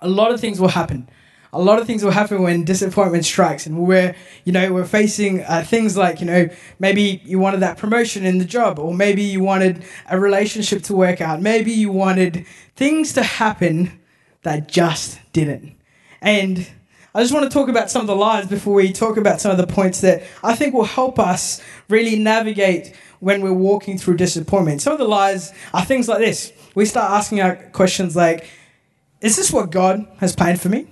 A 0.00 0.08
lot 0.08 0.32
of 0.32 0.40
things 0.40 0.60
will 0.60 0.68
happen. 0.68 1.08
A 1.56 1.62
lot 1.62 1.78
of 1.78 1.86
things 1.86 2.04
will 2.04 2.10
happen 2.10 2.42
when 2.42 2.64
disappointment 2.64 3.24
strikes, 3.24 3.66
and 3.66 3.78
we're, 3.78 4.14
you 4.44 4.52
know, 4.52 4.72
we're 4.74 4.84
facing 4.84 5.42
uh, 5.44 5.62
things 5.62 5.96
like, 5.96 6.20
you 6.20 6.26
know, 6.26 6.48
maybe 6.78 7.22
you 7.24 7.38
wanted 7.38 7.60
that 7.60 7.78
promotion 7.78 8.26
in 8.26 8.36
the 8.38 8.44
job, 8.44 8.78
or 8.78 8.92
maybe 8.92 9.22
you 9.22 9.40
wanted 9.42 9.82
a 10.10 10.20
relationship 10.20 10.82
to 10.82 10.94
work 10.94 11.20
out, 11.20 11.40
maybe 11.40 11.72
you 11.72 11.90
wanted 11.90 12.44
things 12.74 13.14
to 13.14 13.22
happen 13.22 13.98
that 14.42 14.68
just 14.68 15.18
didn't. 15.32 15.74
And 16.20 16.68
I 17.14 17.22
just 17.22 17.32
want 17.32 17.50
to 17.50 17.50
talk 17.50 17.70
about 17.70 17.90
some 17.90 18.02
of 18.02 18.06
the 18.06 18.16
lies 18.16 18.46
before 18.46 18.74
we 18.74 18.92
talk 18.92 19.16
about 19.16 19.40
some 19.40 19.50
of 19.50 19.56
the 19.56 19.66
points 19.66 20.02
that 20.02 20.24
I 20.44 20.54
think 20.54 20.74
will 20.74 20.84
help 20.84 21.18
us 21.18 21.62
really 21.88 22.18
navigate 22.18 22.94
when 23.20 23.40
we're 23.40 23.54
walking 23.54 23.96
through 23.96 24.16
disappointment. 24.18 24.82
Some 24.82 24.92
of 24.92 24.98
the 24.98 25.08
lies 25.08 25.54
are 25.72 25.84
things 25.84 26.06
like 26.06 26.18
this. 26.18 26.52
We 26.74 26.84
start 26.84 27.10
asking 27.10 27.40
our 27.40 27.56
questions 27.72 28.14
like, 28.14 28.46
is 29.22 29.36
this 29.36 29.50
what 29.50 29.70
God 29.70 30.06
has 30.18 30.36
planned 30.36 30.60
for 30.60 30.68
me? 30.68 30.86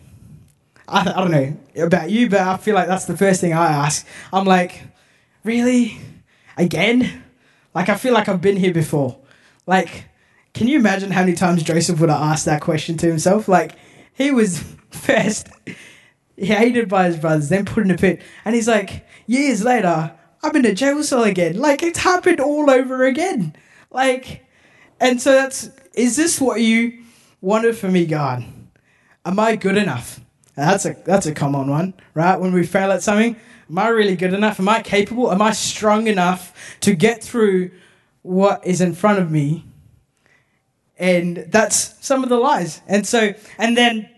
I, 0.88 1.00
I 1.00 1.04
don't 1.04 1.30
know 1.30 1.56
about 1.84 2.10
you, 2.10 2.28
but 2.28 2.40
I 2.40 2.56
feel 2.56 2.74
like 2.74 2.88
that's 2.88 3.06
the 3.06 3.16
first 3.16 3.40
thing 3.40 3.52
I 3.52 3.66
ask. 3.66 4.06
I'm 4.32 4.44
like, 4.44 4.82
really? 5.42 5.98
Again? 6.56 7.22
Like, 7.74 7.88
I 7.88 7.96
feel 7.96 8.14
like 8.14 8.28
I've 8.28 8.40
been 8.40 8.56
here 8.56 8.72
before. 8.72 9.18
Like, 9.66 10.06
can 10.52 10.68
you 10.68 10.78
imagine 10.78 11.10
how 11.10 11.20
many 11.20 11.34
times 11.34 11.62
Joseph 11.62 12.00
would 12.00 12.10
have 12.10 12.20
asked 12.20 12.44
that 12.44 12.60
question 12.60 12.96
to 12.98 13.06
himself? 13.06 13.48
Like, 13.48 13.76
he 14.12 14.30
was 14.30 14.62
first 14.90 15.48
hated 16.36 16.88
by 16.88 17.06
his 17.06 17.16
brothers, 17.16 17.48
then 17.48 17.64
put 17.64 17.84
in 17.84 17.90
a 17.90 17.96
pit. 17.96 18.22
And 18.44 18.54
he's 18.54 18.68
like, 18.68 19.06
years 19.26 19.64
later, 19.64 20.12
I'm 20.42 20.56
in 20.56 20.66
a 20.66 20.74
jail 20.74 21.02
cell 21.02 21.24
again. 21.24 21.58
Like, 21.58 21.82
it's 21.82 21.98
happened 21.98 22.40
all 22.40 22.70
over 22.70 23.04
again. 23.04 23.56
Like, 23.90 24.44
and 25.00 25.20
so 25.20 25.32
that's, 25.32 25.70
is 25.94 26.16
this 26.16 26.40
what 26.40 26.60
you 26.60 27.02
wanted 27.40 27.76
for 27.76 27.88
me, 27.88 28.06
God? 28.06 28.44
Am 29.24 29.38
I 29.38 29.56
good 29.56 29.76
enough? 29.76 30.20
That's 30.56 30.86
a 30.86 30.96
that's 31.04 31.26
a 31.26 31.34
common 31.34 31.68
one, 31.68 31.94
right? 32.14 32.38
When 32.38 32.52
we 32.52 32.64
fail 32.64 32.92
at 32.92 33.02
something, 33.02 33.36
am 33.68 33.78
I 33.78 33.88
really 33.88 34.16
good 34.16 34.32
enough? 34.32 34.60
Am 34.60 34.68
I 34.68 34.82
capable? 34.82 35.32
Am 35.32 35.42
I 35.42 35.52
strong 35.52 36.06
enough 36.06 36.76
to 36.80 36.94
get 36.94 37.22
through 37.22 37.70
what 38.22 38.64
is 38.66 38.80
in 38.80 38.94
front 38.94 39.18
of 39.18 39.30
me? 39.30 39.64
And 40.98 41.38
that's 41.48 41.96
some 42.06 42.22
of 42.22 42.28
the 42.28 42.36
lies. 42.36 42.80
And 42.86 43.06
so, 43.06 43.34
and 43.58 43.76
then 43.76 44.08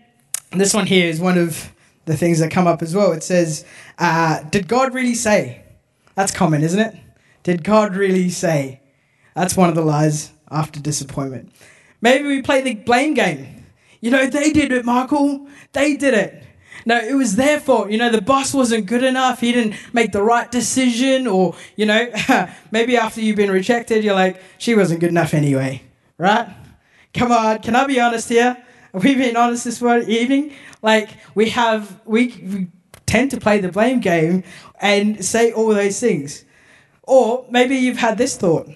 this 0.51 0.73
one 0.73 0.85
here 0.85 1.07
is 1.07 1.19
one 1.19 1.37
of 1.37 1.71
the 2.05 2.15
things 2.15 2.39
that 2.39 2.51
come 2.51 2.67
up 2.67 2.81
as 2.81 2.95
well. 2.95 3.11
It 3.11 3.23
says, 3.23 3.65
uh, 3.97 4.41
Did 4.43 4.67
God 4.67 4.93
really 4.93 5.15
say? 5.15 5.63
That's 6.15 6.31
common, 6.31 6.63
isn't 6.63 6.79
it? 6.79 6.95
Did 7.43 7.63
God 7.63 7.95
really 7.95 8.29
say? 8.29 8.81
That's 9.35 9.55
one 9.55 9.69
of 9.69 9.75
the 9.75 9.83
lies 9.83 10.31
after 10.49 10.79
disappointment. 10.79 11.51
Maybe 12.01 12.27
we 12.27 12.41
play 12.41 12.61
the 12.61 12.75
blame 12.75 13.13
game. 13.13 13.66
You 14.01 14.11
know, 14.11 14.27
they 14.27 14.51
did 14.51 14.71
it, 14.71 14.85
Michael. 14.85 15.47
They 15.73 15.95
did 15.95 16.13
it. 16.13 16.43
No, 16.85 16.97
it 16.97 17.15
was 17.15 17.35
their 17.35 17.59
fault. 17.59 17.91
You 17.91 17.97
know, 17.97 18.09
the 18.09 18.21
boss 18.21 18.53
wasn't 18.53 18.85
good 18.85 19.03
enough. 19.03 19.41
He 19.41 19.51
didn't 19.51 19.75
make 19.93 20.11
the 20.11 20.21
right 20.21 20.49
decision. 20.49 21.27
Or, 21.27 21.55
you 21.75 21.85
know, 21.85 22.09
maybe 22.71 22.95
after 22.95 23.21
you've 23.21 23.35
been 23.35 23.51
rejected, 23.51 24.03
you're 24.03 24.13
like, 24.13 24.41
she 24.57 24.75
wasn't 24.75 25.01
good 25.01 25.09
enough 25.09 25.33
anyway. 25.33 25.81
Right? 26.17 26.47
Come 27.13 27.31
on, 27.31 27.59
can 27.59 27.75
I 27.75 27.85
be 27.85 27.99
honest 27.99 28.29
here? 28.29 28.57
Are 28.93 28.99
we 28.99 29.15
being 29.15 29.35
honest 29.35 29.65
this 29.65 29.81
evening? 29.81 30.53
Like 30.81 31.09
we 31.35 31.49
have, 31.49 31.99
we, 32.05 32.27
we 32.27 32.67
tend 33.05 33.31
to 33.31 33.39
play 33.39 33.59
the 33.59 33.71
blame 33.71 33.99
game 33.99 34.43
and 34.79 35.23
say 35.25 35.51
all 35.51 35.69
those 35.69 35.99
things. 35.99 36.45
Or 37.03 37.45
maybe 37.49 37.75
you've 37.75 37.97
had 37.97 38.17
this 38.17 38.37
thought 38.37 38.69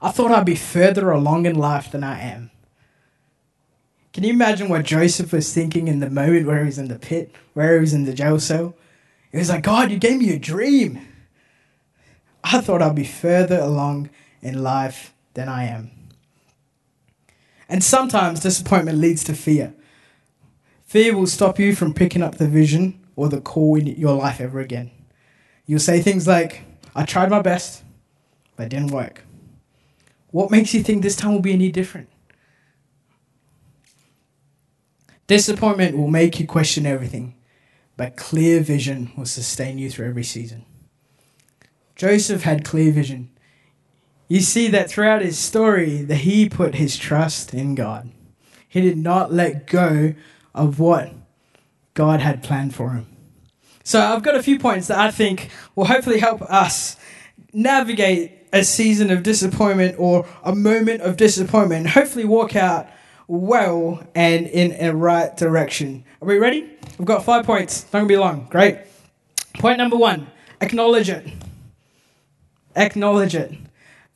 I 0.00 0.12
thought 0.12 0.30
I'd 0.30 0.46
be 0.46 0.54
further 0.54 1.10
along 1.10 1.46
in 1.46 1.56
life 1.56 1.90
than 1.90 2.04
I 2.04 2.20
am. 2.20 2.50
Can 4.18 4.24
you 4.24 4.32
imagine 4.32 4.68
what 4.68 4.84
Joseph 4.84 5.32
was 5.32 5.54
thinking 5.54 5.86
in 5.86 6.00
the 6.00 6.10
moment 6.10 6.44
where 6.44 6.58
he 6.58 6.66
was 6.66 6.76
in 6.76 6.88
the 6.88 6.98
pit, 6.98 7.32
where 7.54 7.74
he 7.74 7.80
was 7.80 7.94
in 7.94 8.04
the 8.04 8.12
jail 8.12 8.40
cell? 8.40 8.74
He 9.30 9.38
was 9.38 9.48
like, 9.48 9.62
God, 9.62 9.92
you 9.92 9.96
gave 9.96 10.18
me 10.18 10.32
a 10.32 10.40
dream. 10.40 10.98
I 12.42 12.60
thought 12.60 12.82
I'd 12.82 12.96
be 12.96 13.04
further 13.04 13.60
along 13.60 14.10
in 14.42 14.60
life 14.60 15.14
than 15.34 15.48
I 15.48 15.66
am. 15.66 15.92
And 17.68 17.84
sometimes 17.84 18.40
disappointment 18.40 18.98
leads 18.98 19.22
to 19.22 19.34
fear. 19.34 19.72
Fear 20.86 21.14
will 21.14 21.28
stop 21.28 21.60
you 21.60 21.76
from 21.76 21.94
picking 21.94 22.20
up 22.20 22.38
the 22.38 22.48
vision 22.48 22.98
or 23.14 23.28
the 23.28 23.40
call 23.40 23.76
in 23.76 23.86
your 23.86 24.16
life 24.16 24.40
ever 24.40 24.58
again. 24.58 24.90
You'll 25.64 25.78
say 25.78 26.02
things 26.02 26.26
like, 26.26 26.62
I 26.92 27.04
tried 27.04 27.30
my 27.30 27.40
best, 27.40 27.84
but 28.56 28.64
it 28.64 28.70
didn't 28.70 28.90
work. 28.90 29.22
What 30.32 30.50
makes 30.50 30.74
you 30.74 30.82
think 30.82 31.04
this 31.04 31.14
time 31.14 31.34
will 31.34 31.40
be 31.40 31.52
any 31.52 31.70
different? 31.70 32.08
Disappointment 35.28 35.96
will 35.96 36.08
make 36.08 36.40
you 36.40 36.46
question 36.46 36.86
everything, 36.86 37.34
but 37.98 38.16
clear 38.16 38.60
vision 38.60 39.12
will 39.14 39.26
sustain 39.26 39.78
you 39.78 39.90
through 39.90 40.08
every 40.08 40.24
season. 40.24 40.64
Joseph 41.94 42.42
had 42.42 42.64
clear 42.64 42.90
vision. 42.90 43.28
You 44.26 44.40
see 44.40 44.68
that 44.68 44.90
throughout 44.90 45.20
his 45.20 45.38
story 45.38 46.02
that 46.02 46.16
he 46.16 46.48
put 46.48 46.76
his 46.76 46.96
trust 46.96 47.52
in 47.52 47.74
God. 47.74 48.10
He 48.66 48.80
did 48.80 48.96
not 48.96 49.30
let 49.30 49.66
go 49.66 50.14
of 50.54 50.78
what 50.78 51.12
God 51.92 52.20
had 52.20 52.42
planned 52.42 52.74
for 52.74 52.90
him. 52.90 53.06
So 53.84 54.00
I've 54.00 54.22
got 54.22 54.34
a 54.34 54.42
few 54.42 54.58
points 54.58 54.86
that 54.88 54.98
I 54.98 55.10
think 55.10 55.50
will 55.74 55.86
hopefully 55.86 56.20
help 56.20 56.40
us 56.42 56.96
navigate 57.52 58.32
a 58.52 58.64
season 58.64 59.10
of 59.10 59.22
disappointment 59.22 59.96
or 59.98 60.26
a 60.42 60.54
moment 60.54 61.02
of 61.02 61.18
disappointment 61.18 61.88
hopefully 61.88 62.24
walk 62.24 62.56
out 62.56 62.88
well 63.28 64.02
and 64.14 64.46
in 64.46 64.72
a 64.84 64.94
right 64.94 65.36
direction. 65.36 66.04
Are 66.20 66.26
we 66.26 66.38
ready? 66.38 66.68
We've 66.98 67.06
got 67.06 67.24
five 67.24 67.44
points. 67.46 67.84
Not 67.92 68.00
gonna 68.00 68.06
be 68.06 68.16
long. 68.16 68.48
Great. 68.50 68.78
Point 69.54 69.78
number 69.78 69.96
one: 69.96 70.26
acknowledge 70.60 71.08
it. 71.10 71.26
Acknowledge 72.74 73.34
it. 73.34 73.52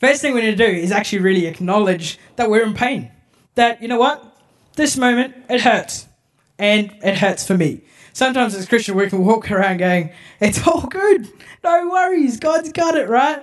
First 0.00 0.20
thing 0.22 0.34
we 0.34 0.40
need 0.40 0.56
to 0.56 0.66
do 0.66 0.72
is 0.72 0.90
actually 0.92 1.20
really 1.20 1.46
acknowledge 1.46 2.18
that 2.36 2.50
we're 2.50 2.62
in 2.64 2.74
pain. 2.74 3.10
That 3.54 3.80
you 3.82 3.88
know 3.88 3.98
what, 3.98 4.36
this 4.76 4.96
moment 4.96 5.34
it 5.48 5.60
hurts. 5.60 6.06
and 6.58 6.92
it 7.02 7.18
hurts 7.18 7.46
for 7.46 7.56
me. 7.56 7.80
Sometimes 8.12 8.54
as 8.54 8.66
Christian, 8.68 8.94
we 8.94 9.08
can 9.08 9.24
walk 9.24 9.50
around 9.50 9.78
going, 9.78 10.10
"It's 10.40 10.66
all 10.66 10.82
good, 10.82 11.28
no 11.62 11.88
worries, 11.90 12.38
God's 12.38 12.72
got 12.72 12.94
it, 12.96 13.08
right?" 13.08 13.42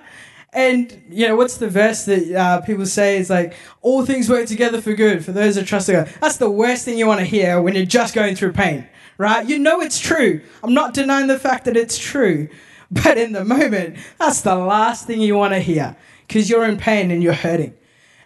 And 0.51 1.03
you 1.10 1.27
know 1.27 1.36
what's 1.36 1.58
the 1.58 1.70
verse 1.70 2.06
that 2.06 2.32
uh, 2.32 2.62
people 2.62 2.86
say 2.86 3.18
is 3.18 3.29
like, 3.29 3.53
"All 3.82 4.06
things 4.06 4.29
work 4.29 4.48
together 4.48 4.82
for 4.82 4.94
good 4.94 5.24
for 5.24 5.32
those 5.32 5.56
that 5.56 5.68
trust 5.68 5.89
God." 5.89 6.12
That's 6.20 6.38
the 6.38 6.50
worst 6.50 6.86
thing 6.86 6.98
you 6.98 7.06
want 7.06 7.20
to 7.20 7.25
hear 7.25 7.62
when 7.62 7.75
you're 7.75 7.86
just 7.86 8.15
going 8.15 8.36
through 8.36 8.53
pain, 8.53 8.88
right? 9.18 9.48
You 9.48 9.60
know 9.60 9.79
it's 9.79 10.00
true. 10.00 10.41
I'm 10.63 10.74
not 10.74 10.94
denying 10.96 11.27
the 11.27 11.38
fact 11.38 11.65
that 11.65 11.77
it's 11.77 11.98
true, 11.98 12.50
but 12.91 13.18
in 13.18 13.34
the 13.34 13.46
moment, 13.46 13.98
that's 14.18 14.41
the 14.41 14.56
last 14.56 15.06
thing 15.06 15.22
you 15.22 15.36
want 15.36 15.53
to 15.53 15.60
hear 15.60 15.96
because 16.27 16.50
you're 16.50 16.65
in 16.65 16.77
pain 16.77 17.12
and 17.12 17.22
you're 17.22 17.34
hurting. 17.34 17.75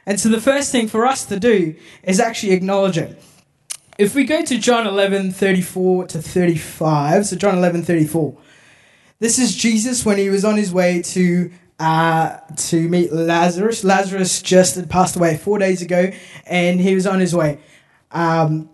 And 0.06 0.20
so 0.20 0.30
the 0.30 0.42
first 0.42 0.72
thing 0.72 0.88
for 0.88 1.06
us 1.06 1.25
to 1.25 1.39
do 1.39 1.75
is 2.03 2.20
actually 2.20 2.51
acknowledge 2.51 2.98
it. 2.98 3.22
If 3.98 4.15
we 4.15 4.24
go 4.24 4.44
to 4.44 4.58
John 4.58 4.88
11, 4.88 5.32
34 5.32 6.08
to 6.08 6.22
35, 6.22 7.25
so 7.27 7.36
John 7.36 7.58
11, 7.58 7.84
34, 7.84 8.38
this 9.20 9.39
is 9.39 9.56
Jesus 9.56 10.06
when 10.06 10.18
he 10.18 10.30
was 10.30 10.44
on 10.44 10.58
his 10.58 10.74
way 10.74 11.01
to 11.03 11.51
uh, 11.84 12.40
to 12.56 12.88
meet 12.88 13.12
Lazarus. 13.12 13.84
Lazarus 13.84 14.42
just 14.42 14.78
had 14.78 14.90
passed 14.90 15.18
away 15.18 15.36
four 15.36 15.60
days 15.60 15.82
ago, 15.82 16.12
and 16.46 16.80
he 16.80 16.96
was 16.96 17.06
on 17.06 17.20
his 17.20 17.36
way. 17.36 17.60
Um, 18.12 18.70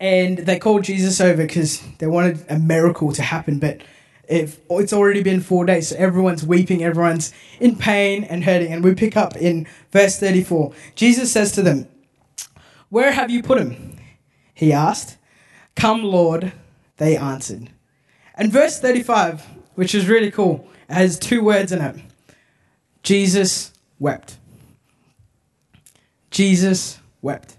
and 0.00 0.36
they 0.36 0.58
called 0.58 0.84
Jesus 0.84 1.18
over 1.18 1.46
because 1.46 1.80
they 1.96 2.06
wanted 2.06 2.44
a 2.50 2.58
miracle 2.58 3.10
to 3.12 3.22
happen, 3.22 3.58
but 3.58 3.80
if 4.28 4.60
it's 4.68 4.92
already 4.92 5.22
been 5.22 5.40
four 5.40 5.64
days, 5.64 5.88
so 5.88 5.96
everyone's 5.96 6.44
weeping, 6.44 6.84
everyone's 6.84 7.32
in 7.58 7.74
pain 7.76 8.24
and 8.24 8.44
hurting. 8.44 8.70
And 8.70 8.84
we 8.84 8.94
pick 8.94 9.16
up 9.16 9.34
in 9.36 9.66
verse 9.90 10.18
34. 10.18 10.74
Jesus 10.94 11.32
says 11.32 11.52
to 11.52 11.62
them, 11.62 11.88
Where 12.90 13.12
have 13.12 13.30
you 13.30 13.42
put 13.42 13.58
him? 13.58 13.96
He 14.52 14.74
asked. 14.74 15.16
Come, 15.74 16.02
Lord, 16.02 16.52
they 16.98 17.16
answered. 17.16 17.70
And 18.34 18.52
verse 18.52 18.78
35, 18.78 19.42
which 19.74 19.94
is 19.94 20.06
really 20.06 20.30
cool, 20.30 20.68
has 20.90 21.18
two 21.18 21.42
words 21.42 21.72
in 21.72 21.80
it 21.80 21.96
Jesus 23.06 23.72
wept. 24.00 24.36
Jesus 26.32 26.98
wept. 27.22 27.56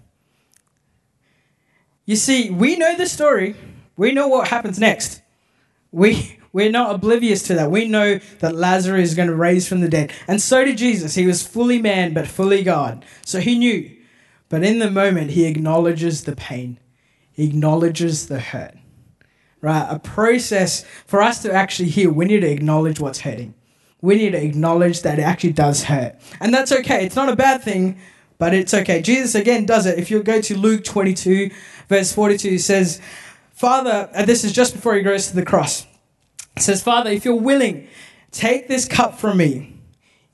You 2.04 2.16
see, 2.16 2.50
we 2.50 2.76
know 2.76 2.94
the 2.94 3.06
story, 3.06 3.56
we 3.96 4.12
know 4.12 4.28
what 4.28 4.48
happens 4.48 4.78
next. 4.78 5.22
We, 5.90 6.38
we're 6.52 6.70
not 6.70 6.94
oblivious 6.94 7.42
to 7.44 7.54
that. 7.54 7.70
We 7.70 7.88
know 7.88 8.20
that 8.40 8.56
Lazarus 8.56 9.08
is 9.08 9.14
going 9.14 9.28
to 9.28 9.34
raise 9.34 9.66
from 9.66 9.80
the 9.80 9.88
dead. 9.88 10.12
And 10.26 10.38
so 10.38 10.66
did 10.66 10.76
Jesus. 10.76 11.14
He 11.14 11.26
was 11.26 11.42
fully 11.42 11.80
man, 11.80 12.12
but 12.12 12.28
fully 12.28 12.62
God. 12.62 13.02
So 13.24 13.40
he 13.40 13.58
knew. 13.58 13.90
But 14.50 14.64
in 14.64 14.80
the 14.80 14.90
moment, 14.90 15.30
he 15.30 15.46
acknowledges 15.46 16.24
the 16.24 16.36
pain, 16.36 16.78
he 17.32 17.46
acknowledges 17.46 18.26
the 18.26 18.38
hurt. 18.38 18.74
Right? 19.62 19.86
A 19.88 19.98
process 19.98 20.84
for 21.06 21.22
us 21.22 21.40
to 21.40 21.50
actually 21.50 21.88
heal, 21.88 22.10
we 22.10 22.26
need 22.26 22.40
to 22.40 22.50
acknowledge 22.50 23.00
what's 23.00 23.20
hurting. 23.20 23.54
We 24.00 24.14
need 24.14 24.30
to 24.30 24.42
acknowledge 24.42 25.02
that 25.02 25.18
it 25.18 25.22
actually 25.22 25.52
does 25.52 25.84
hurt. 25.84 26.16
And 26.40 26.54
that's 26.54 26.70
okay. 26.70 27.04
It's 27.04 27.16
not 27.16 27.28
a 27.28 27.36
bad 27.36 27.62
thing, 27.62 27.98
but 28.38 28.54
it's 28.54 28.72
okay. 28.72 29.02
Jesus 29.02 29.34
again 29.34 29.66
does 29.66 29.86
it. 29.86 29.98
If 29.98 30.10
you 30.10 30.22
go 30.22 30.40
to 30.40 30.56
Luke 30.56 30.84
22, 30.84 31.50
verse 31.88 32.12
42, 32.12 32.50
he 32.50 32.58
says, 32.58 33.00
Father, 33.52 34.08
and 34.14 34.26
this 34.26 34.44
is 34.44 34.52
just 34.52 34.72
before 34.74 34.94
he 34.94 35.02
goes 35.02 35.28
to 35.28 35.34
the 35.34 35.44
cross. 35.44 35.86
It 36.56 36.62
says, 36.62 36.82
Father, 36.82 37.10
if 37.10 37.24
you're 37.24 37.34
willing, 37.34 37.88
take 38.30 38.68
this 38.68 38.86
cup 38.86 39.18
from 39.18 39.38
me, 39.38 39.80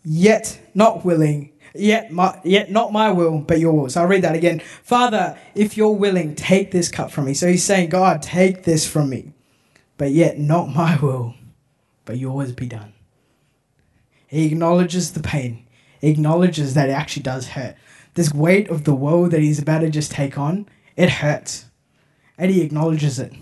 yet 0.04 0.58
not 0.74 1.04
willing, 1.04 1.52
yet, 1.74 2.12
my, 2.12 2.38
yet 2.44 2.70
not 2.70 2.92
my 2.92 3.10
will, 3.10 3.40
but 3.40 3.60
yours. 3.60 3.96
I'll 3.96 4.06
read 4.06 4.22
that 4.22 4.34
again. 4.34 4.60
Father, 4.60 5.38
if 5.54 5.76
you're 5.76 5.92
willing, 5.92 6.34
take 6.34 6.70
this 6.70 6.90
cup 6.90 7.10
from 7.10 7.26
me. 7.26 7.34
So 7.34 7.48
he's 7.48 7.64
saying, 7.64 7.90
God, 7.90 8.22
take 8.22 8.64
this 8.64 8.88
from 8.88 9.08
me, 9.08 9.32
but 9.96 10.12
yet 10.12 10.38
not 10.38 10.68
my 10.68 10.96
will, 10.96 11.34
but 12.04 12.18
yours 12.18 12.52
be 12.52 12.66
done. 12.66 12.93
He 14.34 14.46
acknowledges 14.46 15.12
the 15.12 15.22
pain. 15.22 15.64
He 16.00 16.10
acknowledges 16.10 16.74
that 16.74 16.88
it 16.88 16.92
actually 16.92 17.22
does 17.22 17.50
hurt. 17.50 17.76
This 18.14 18.34
weight 18.34 18.68
of 18.68 18.82
the 18.82 18.94
world 18.94 19.30
that 19.30 19.40
he's 19.40 19.60
about 19.60 19.78
to 19.80 19.90
just 19.90 20.10
take 20.10 20.36
on, 20.36 20.68
it 20.96 21.08
hurts. 21.08 21.66
And 22.36 22.50
he 22.50 22.62
acknowledges 22.62 23.20
it. 23.20 23.32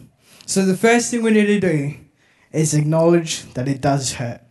So 0.45 0.67
the 0.67 0.77
first 0.77 1.11
thing 1.11 1.23
we 1.23 1.31
need 1.31 1.47
to 1.47 1.61
do 1.61 1.95
is 2.53 2.75
acknowledge 2.75 3.51
that 3.55 3.69
it 3.69 3.81
does 3.81 4.13
hurt. 4.13 4.43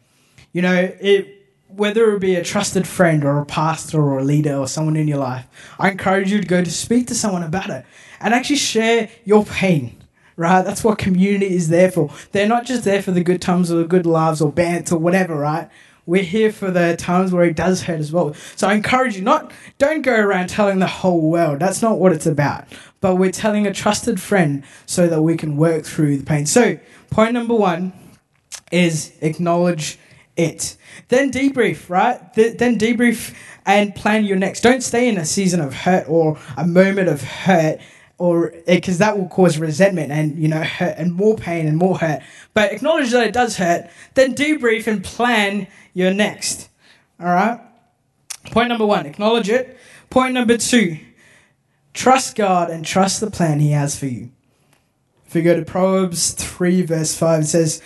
You 0.52 0.64
know, 0.64 0.92
it 1.00 1.38
whether 1.68 2.12
it 2.16 2.20
be 2.20 2.36
a 2.36 2.44
trusted 2.44 2.88
friend 2.88 3.24
or 3.24 3.38
a 3.38 3.46
pastor 3.46 4.02
or 4.02 4.18
a 4.18 4.24
leader 4.24 4.56
or 4.56 4.68
someone 4.68 4.98
in 4.98 5.08
your 5.08 5.20
life, 5.20 5.48
I 5.78 5.92
encourage 5.92 6.32
you 6.32 6.42
to 6.42 6.48
go 6.48 6.64
to 6.64 6.72
speak 6.72 7.06
to 7.08 7.16
someone 7.16 7.44
about 7.44 7.70
it 7.70 7.86
and 8.20 8.34
actually 8.34 8.58
share 8.58 9.10
your 9.26 9.46
pain. 9.46 9.96
Right? 10.38 10.64
That's 10.64 10.84
what 10.84 10.98
community 10.98 11.56
is 11.56 11.70
there 11.70 11.92
for. 11.92 12.10
They're 12.32 12.48
not 12.48 12.66
just 12.66 12.84
there 12.84 13.04
for 13.04 13.12
the 13.12 13.24
good 13.24 13.44
times 13.44 13.72
or 13.72 13.76
the 13.76 13.86
good 13.86 14.08
laughs 14.08 14.42
or 14.42 14.52
banter 14.52 14.96
or 14.96 14.98
whatever, 14.98 15.36
right? 15.36 15.70
We're 16.06 16.24
here 16.24 16.52
for 16.52 16.72
the 16.72 16.96
times 16.98 17.32
where 17.32 17.46
it 17.46 17.56
does 17.56 17.84
hurt 17.84 18.00
as 18.00 18.12
well. 18.12 18.34
So 18.56 18.68
I 18.68 18.74
encourage 18.74 19.16
you 19.16 19.22
not 19.22 19.52
don't 19.78 20.02
go 20.02 20.16
around 20.16 20.50
telling 20.50 20.80
the 20.80 20.88
whole 20.88 21.22
world. 21.22 21.60
That's 21.60 21.82
not 21.82 22.00
what 22.00 22.12
it's 22.12 22.26
about. 22.26 22.66
But 23.02 23.16
we're 23.16 23.32
telling 23.32 23.66
a 23.68 23.74
trusted 23.74 24.20
friend 24.20 24.64
so 24.86 25.08
that 25.08 25.22
we 25.22 25.38
can 25.38 25.58
work 25.58 25.86
through 25.86 26.18
the 26.18 26.24
pain. 26.24 26.46
So 26.46 26.78
Point 27.12 27.34
number 27.34 27.54
one 27.54 27.92
is 28.72 29.12
acknowledge 29.20 30.00
it. 30.38 30.78
Then 31.10 31.30
debrief, 31.30 31.90
right? 31.90 32.34
Th- 32.34 32.58
then 32.58 32.80
debrief 32.80 33.36
and 33.66 33.94
plan 33.94 34.24
your 34.24 34.38
next. 34.38 34.62
Don't 34.62 34.82
stay 34.82 35.10
in 35.10 35.18
a 35.18 35.26
season 35.26 35.60
of 35.60 35.74
hurt 35.74 36.08
or 36.08 36.40
a 36.56 36.66
moment 36.66 37.10
of 37.10 37.22
hurt 37.22 37.82
or 38.22 38.54
eh, 38.68 38.76
because 38.76 39.00
that 39.00 39.18
will 39.18 39.28
cause 39.28 39.58
resentment 39.58 40.12
and 40.12 40.38
you 40.38 40.48
know 40.48 40.62
hurt 40.62 40.96
and 41.00 41.12
more 41.12 41.36
pain 41.36 41.66
and 41.66 41.76
more 41.76 41.98
hurt. 41.98 42.22
But 42.54 42.72
acknowledge 42.72 43.10
that 43.10 43.26
it 43.26 43.34
does 43.34 43.58
hurt. 43.58 43.90
Then 44.14 44.36
debrief 44.36 44.86
and 44.86 45.04
plan 45.04 45.66
your 45.96 46.14
next. 46.14 46.70
All 47.20 47.26
right. 47.26 47.60
Point 48.46 48.70
number 48.70 48.86
one, 48.86 49.08
acknowledge 49.08 49.50
it. 49.50 49.76
Point 50.12 50.36
number 50.36 50.58
two, 50.58 51.00
trust 51.96 52.36
God 52.36 52.70
and 52.70 52.86
trust 52.86 53.22
the 53.22 53.32
plan 53.32 53.60
He 53.60 53.72
has 53.72 53.98
for 53.98 54.06
you. 54.06 54.30
If 55.26 55.34
we 55.34 55.42
go 55.42 55.56
to 55.56 55.66
Proverbs 55.66 56.32
3, 56.32 56.82
verse 56.82 57.16
5, 57.16 57.42
it 57.42 57.46
says, 57.46 57.82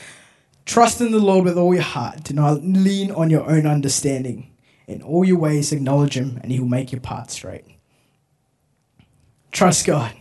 Trust 0.66 1.00
in 1.00 1.12
the 1.12 1.20
Lord 1.20 1.46
with 1.46 1.58
all 1.58 1.76
your 1.76 1.84
heart. 1.84 2.24
Do 2.24 2.34
not 2.34 2.64
lean 2.64 3.12
on 3.12 3.30
your 3.30 3.48
own 3.48 3.68
understanding. 3.68 4.52
In 4.88 5.04
all 5.04 5.24
your 5.24 5.38
ways, 5.38 5.72
acknowledge 5.72 6.18
Him, 6.18 6.40
and 6.42 6.52
He 6.52 6.60
will 6.60 6.68
make 6.68 6.92
your 6.92 7.02
path 7.02 7.30
straight. 7.30 7.66
Trust 9.52 9.86
God. 9.86 10.14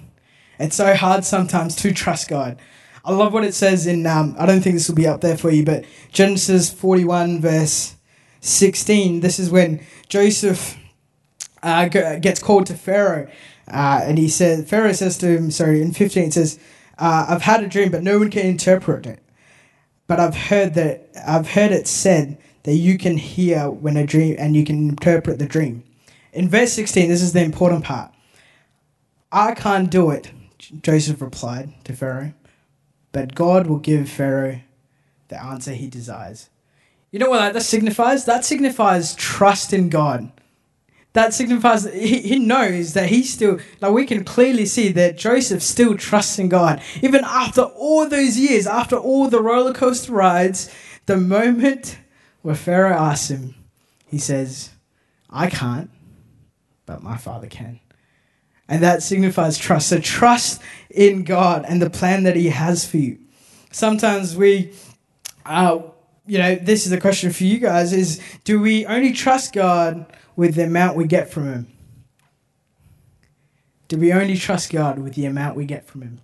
It's 0.59 0.77
so 0.77 0.95
hard 0.95 1.25
sometimes 1.25 1.77
to 1.77 1.93
trust 1.93 2.29
God. 2.29 2.59
I 3.05 3.13
love 3.13 3.33
what 3.33 3.45
it 3.45 3.55
says 3.55 3.87
in, 3.87 4.07
um, 4.07 4.35
I 4.39 4.47
don't 4.47 4.63
think 4.63 4.77
this 4.77 4.89
will 4.89 4.95
be 4.95 5.07
up 5.07 5.21
there 5.21 5.37
for 5.37 5.51
you, 5.51 5.65
but 5.65 5.85
Genesis 6.11 6.73
41, 6.73 7.41
verse 7.41 7.97
16. 8.41 9.21
This 9.21 9.39
is 9.39 9.51
when 9.51 9.85
Joseph 10.09 10.79
uh, 11.63 11.89
gets 11.89 12.43
called 12.43 12.67
to 12.67 12.75
Pharaoh. 12.75 13.31
Uh, 13.69 14.01
and 14.05 14.19
he 14.19 14.29
says, 14.29 14.69
Pharaoh 14.69 14.93
says 14.93 15.19
to 15.19 15.27
him, 15.27 15.51
sorry, 15.51 15.83
in 15.83 15.93
15, 15.93 16.25
it 16.25 16.33
says, 16.33 16.59
uh, 16.99 17.27
I've 17.29 17.43
had 17.43 17.63
a 17.63 17.67
dream, 17.67 17.91
but 17.91 18.03
no 18.03 18.19
one 18.19 18.31
can 18.31 18.47
interpret 18.47 19.07
it. 19.07 19.21
But 20.07 20.21
I've 20.21 20.37
heard 20.37 20.75
that 20.75 21.09
I've 21.27 21.51
heard 21.51 21.73
it 21.73 21.89
said 21.89 22.39
that 22.65 22.75
you 22.75 22.99
can 22.99 23.17
hear 23.17 23.71
when 23.71 23.97
a 23.97 24.07
dream 24.07 24.37
and 24.39 24.55
you 24.55 24.65
can 24.65 24.91
interpret 24.91 25.39
the 25.39 25.47
dream. 25.47 25.83
In 26.33 26.49
verse 26.49 26.73
16, 26.75 27.09
this 27.09 27.23
is 27.23 27.33
the 27.33 27.43
important 27.43 27.85
part. 27.85 28.13
I 29.33 29.55
can't 29.55 29.91
do 29.91 30.11
it, 30.11 30.31
Joseph 30.83 31.21
replied 31.21 31.73
to 31.85 31.95
Pharaoh, 31.95 32.35
but 33.13 33.35
God 33.35 33.67
will 33.67 33.79
give 33.79 34.09
Pharaoh 34.09 34.61
the 35.29 35.43
answer 35.43 35.73
he 35.73 35.89
desires. 35.89 36.51
You 37.11 37.19
know 37.19 37.31
what 37.31 37.53
that 37.53 37.63
signifies? 37.63 38.25
That 38.25 38.45
signifies 38.45 39.15
trust 39.15 39.73
in 39.73 39.89
God 39.89 40.33
that 41.15 41.33
signifies 41.33 41.85
he, 41.85 42.21
he 42.21 42.39
knows 42.39 42.93
that 42.93 43.09
he 43.09 43.23
still 43.23 43.59
like 43.81 43.93
we 43.93 44.05
can 44.05 44.23
clearly 44.23 44.67
see 44.67 44.93
that 44.93 45.17
joseph 45.17 45.63
still 45.63 45.97
trusts 45.97 46.39
in 46.39 46.49
god 46.49 46.83
even 47.01 47.25
after 47.25 47.63
all 47.63 48.07
those 48.07 48.37
years 48.37 48.67
after 48.67 48.97
all 48.97 49.29
the 49.29 49.41
roller 49.41 49.73
coaster 49.73 50.13
rides 50.13 50.73
the 51.07 51.17
moment 51.17 51.99
where 52.43 52.55
pharaoh 52.55 52.97
asks 52.97 53.31
him 53.31 53.55
he 54.07 54.19
says 54.19 54.71
i 55.31 55.49
can't 55.49 55.91
but 56.85 57.03
my 57.03 57.17
father 57.17 57.47
can 57.47 57.81
and 58.69 58.83
that 58.83 59.03
signifies 59.03 59.59
trust 59.59 59.89
so 59.89 59.99
trust 59.99 60.61
in 60.91 61.25
god 61.25 61.65
and 61.69 61.81
the 61.81 61.91
plan 61.91 62.23
that 62.23 62.37
he 62.37 62.49
has 62.49 62.85
for 62.85 62.97
you 62.99 63.19
sometimes 63.71 64.37
we 64.37 64.73
uh, 65.47 65.79
you 66.27 66.39
know 66.39 66.55
this 66.55 66.87
is 66.87 66.93
a 66.93 67.01
question 67.01 67.33
for 67.33 67.45
you 67.45 67.59
guys 67.59 67.93
is 67.93 68.21
do 68.45 68.61
we 68.61 68.87
only 68.87 69.13
trust 69.13 69.53
god 69.53 70.07
with 70.37 70.55
the 70.55 70.63
amount 70.63 70.97
we 70.97 71.07
get 71.07 71.31
from 71.31 71.53
Him? 71.53 71.67
Do 73.89 73.99
we 73.99 74.13
only 74.13 74.37
trust 74.37 74.73
God 74.73 74.99
with 74.99 75.15
the 75.15 75.27
amount 75.27 75.57
we 75.57 75.65
get 75.65 75.87
from 75.87 76.03
Him? 76.03 76.21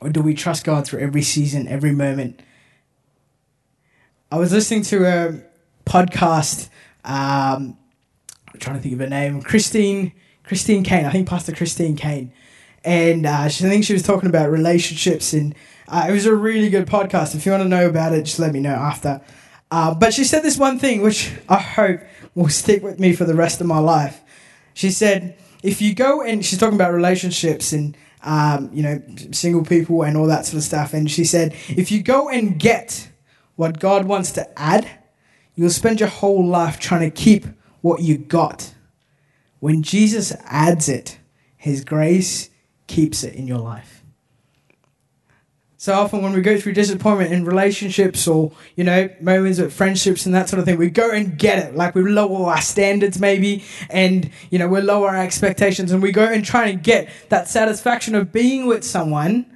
Or 0.00 0.10
do 0.10 0.20
we 0.22 0.34
trust 0.34 0.64
God 0.64 0.86
through 0.86 1.00
every 1.00 1.22
season, 1.22 1.68
every 1.68 1.92
moment? 1.92 2.40
I 4.30 4.36
was 4.36 4.52
listening 4.52 4.82
to 4.84 5.04
a 5.04 5.42
podcast. 5.84 6.68
Um, 7.04 7.76
I'm 8.52 8.60
trying 8.60 8.76
to 8.76 8.82
think 8.82 8.94
of 8.94 9.00
her 9.00 9.08
name. 9.08 9.42
Christine 9.42 10.12
Christine 10.52 10.84
Caine, 10.84 11.06
I 11.06 11.10
think 11.10 11.26
Pastor 11.26 11.52
Christine 11.52 11.96
Caine, 11.96 12.30
and 12.84 13.24
uh, 13.24 13.48
she, 13.48 13.64
I 13.64 13.70
think 13.70 13.84
she 13.84 13.94
was 13.94 14.02
talking 14.02 14.28
about 14.28 14.50
relationships, 14.50 15.32
and 15.32 15.54
uh, 15.88 16.04
it 16.10 16.12
was 16.12 16.26
a 16.26 16.34
really 16.34 16.68
good 16.68 16.86
podcast. 16.86 17.34
If 17.34 17.46
you 17.46 17.52
want 17.52 17.62
to 17.62 17.68
know 17.70 17.88
about 17.88 18.12
it, 18.12 18.24
just 18.24 18.38
let 18.38 18.52
me 18.52 18.60
know 18.60 18.74
after. 18.74 19.22
Uh, 19.70 19.94
but 19.94 20.12
she 20.12 20.24
said 20.24 20.42
this 20.42 20.58
one 20.58 20.78
thing, 20.78 21.00
which 21.00 21.32
I 21.48 21.56
hope 21.56 22.00
will 22.34 22.50
stick 22.50 22.82
with 22.82 23.00
me 23.00 23.14
for 23.14 23.24
the 23.24 23.34
rest 23.34 23.62
of 23.62 23.66
my 23.66 23.78
life. 23.78 24.20
She 24.74 24.90
said, 24.90 25.38
if 25.62 25.80
you 25.80 25.94
go 25.94 26.20
and 26.20 26.44
she's 26.44 26.58
talking 26.58 26.74
about 26.74 26.92
relationships 26.92 27.72
and 27.72 27.96
um, 28.22 28.68
you 28.74 28.82
know 28.82 29.02
single 29.30 29.64
people 29.64 30.02
and 30.02 30.18
all 30.18 30.26
that 30.26 30.44
sort 30.44 30.58
of 30.58 30.64
stuff, 30.64 30.92
and 30.92 31.10
she 31.10 31.24
said, 31.24 31.54
if 31.70 31.90
you 31.90 32.02
go 32.02 32.28
and 32.28 32.60
get 32.60 33.08
what 33.56 33.80
God 33.80 34.04
wants 34.04 34.32
to 34.32 34.60
add, 34.60 34.86
you'll 35.54 35.70
spend 35.70 35.98
your 35.98 36.10
whole 36.10 36.46
life 36.46 36.78
trying 36.78 37.10
to 37.10 37.10
keep 37.10 37.46
what 37.80 38.02
you 38.02 38.18
got. 38.18 38.74
When 39.62 39.84
Jesus 39.84 40.32
adds 40.46 40.88
it, 40.88 41.20
His 41.56 41.84
grace 41.84 42.50
keeps 42.88 43.22
it 43.22 43.36
in 43.36 43.46
your 43.46 43.60
life. 43.60 44.02
So 45.76 45.92
often 45.92 46.20
when 46.20 46.32
we 46.32 46.40
go 46.40 46.58
through 46.58 46.72
disappointment 46.72 47.32
in 47.32 47.44
relationships 47.44 48.26
or, 48.26 48.50
you 48.74 48.82
know, 48.82 49.08
moments 49.20 49.60
of 49.60 49.72
friendships 49.72 50.26
and 50.26 50.34
that 50.34 50.48
sort 50.48 50.58
of 50.58 50.64
thing, 50.64 50.78
we 50.78 50.90
go 50.90 51.12
and 51.12 51.38
get 51.38 51.60
it. 51.60 51.76
Like 51.76 51.94
we 51.94 52.02
lower 52.02 52.50
our 52.50 52.60
standards 52.60 53.20
maybe 53.20 53.62
and, 53.88 54.32
you 54.50 54.58
know, 54.58 54.66
we 54.66 54.80
lower 54.80 55.10
our 55.10 55.22
expectations 55.22 55.92
and 55.92 56.02
we 56.02 56.10
go 56.10 56.24
and 56.24 56.44
try 56.44 56.66
and 56.66 56.82
get 56.82 57.08
that 57.28 57.46
satisfaction 57.46 58.16
of 58.16 58.32
being 58.32 58.66
with 58.66 58.82
someone 58.82 59.46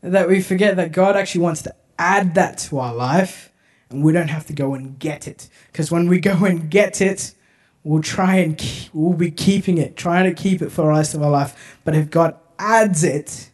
that 0.00 0.28
we 0.28 0.40
forget 0.40 0.76
that 0.76 0.92
God 0.92 1.16
actually 1.16 1.40
wants 1.40 1.62
to 1.62 1.74
add 1.98 2.36
that 2.36 2.58
to 2.58 2.78
our 2.78 2.94
life 2.94 3.50
and 3.90 4.04
we 4.04 4.12
don't 4.12 4.28
have 4.28 4.46
to 4.46 4.52
go 4.52 4.74
and 4.74 4.96
get 4.96 5.26
it. 5.26 5.48
Because 5.72 5.90
when 5.90 6.06
we 6.06 6.20
go 6.20 6.44
and 6.44 6.70
get 6.70 7.00
it, 7.00 7.34
we'll 7.82 8.02
try 8.02 8.36
and 8.36 8.58
keep, 8.58 8.92
we'll 8.92 9.14
be 9.14 9.30
keeping 9.30 9.78
it, 9.78 9.96
trying 9.96 10.24
to 10.24 10.34
keep 10.34 10.62
it 10.62 10.70
for 10.70 10.82
the 10.82 10.88
rest 10.88 11.14
of 11.14 11.22
our 11.22 11.30
life. 11.30 11.78
But 11.84 11.94
if 11.94 12.10
God 12.10 12.36
adds 12.58 13.04
it, 13.04 13.50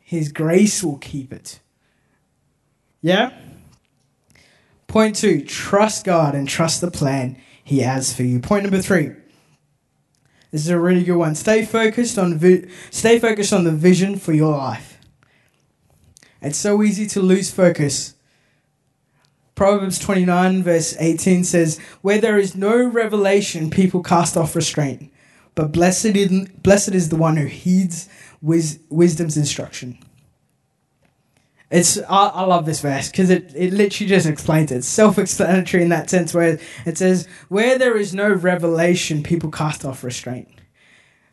his 0.00 0.30
grace 0.32 0.82
will 0.82 0.98
keep 0.98 1.32
it. 1.32 1.60
Yeah? 3.00 3.32
Point 4.86 5.16
two, 5.16 5.42
trust 5.42 6.04
God 6.04 6.34
and 6.34 6.48
trust 6.48 6.80
the 6.80 6.90
plan 6.90 7.36
He 7.64 7.80
has 7.80 8.14
for 8.14 8.22
you. 8.22 8.40
Point 8.40 8.64
number 8.64 8.82
three. 8.82 9.12
This 10.50 10.60
is 10.60 10.68
a 10.68 10.78
really 10.78 11.02
good 11.02 11.16
one. 11.16 11.34
Stay 11.34 11.64
focused 11.64 12.18
on 12.18 12.36
vi- 12.36 12.68
stay 12.90 13.18
focused 13.18 13.54
on 13.54 13.64
the 13.64 13.72
vision 13.72 14.18
for 14.18 14.34
your 14.34 14.54
life. 14.54 14.98
It's 16.42 16.58
so 16.58 16.82
easy 16.82 17.06
to 17.06 17.20
lose 17.22 17.50
focus. 17.50 18.14
Proverbs 19.62 20.00
29 20.00 20.64
verse 20.64 20.96
18 20.98 21.44
says, 21.44 21.78
"Where 22.00 22.18
there 22.20 22.36
is 22.36 22.56
no 22.56 22.84
revelation, 22.84 23.70
people 23.70 24.02
cast 24.02 24.36
off 24.36 24.56
restraint, 24.56 25.08
but 25.54 25.70
blessed 25.70 26.16
is, 26.16 26.48
blessed 26.64 26.96
is 26.96 27.10
the 27.10 27.16
one 27.16 27.36
who 27.36 27.46
heeds 27.46 28.08
wis- 28.40 28.80
wisdom's 28.90 29.36
instruction. 29.36 29.98
It's 31.70 31.96
I, 31.96 32.26
I 32.34 32.42
love 32.42 32.66
this 32.66 32.80
verse 32.80 33.08
because 33.08 33.30
it, 33.30 33.52
it 33.54 33.72
literally 33.72 34.08
just 34.08 34.26
explains 34.26 34.72
it. 34.72 34.78
It's 34.78 34.88
self-explanatory 34.88 35.84
in 35.84 35.90
that 35.90 36.10
sense 36.10 36.34
where 36.34 36.58
it 36.84 36.98
says, 36.98 37.28
Where 37.48 37.78
there 37.78 37.96
is 37.96 38.12
no 38.12 38.32
revelation, 38.32 39.22
people 39.22 39.52
cast 39.52 39.84
off 39.84 40.02
restraint. 40.02 40.48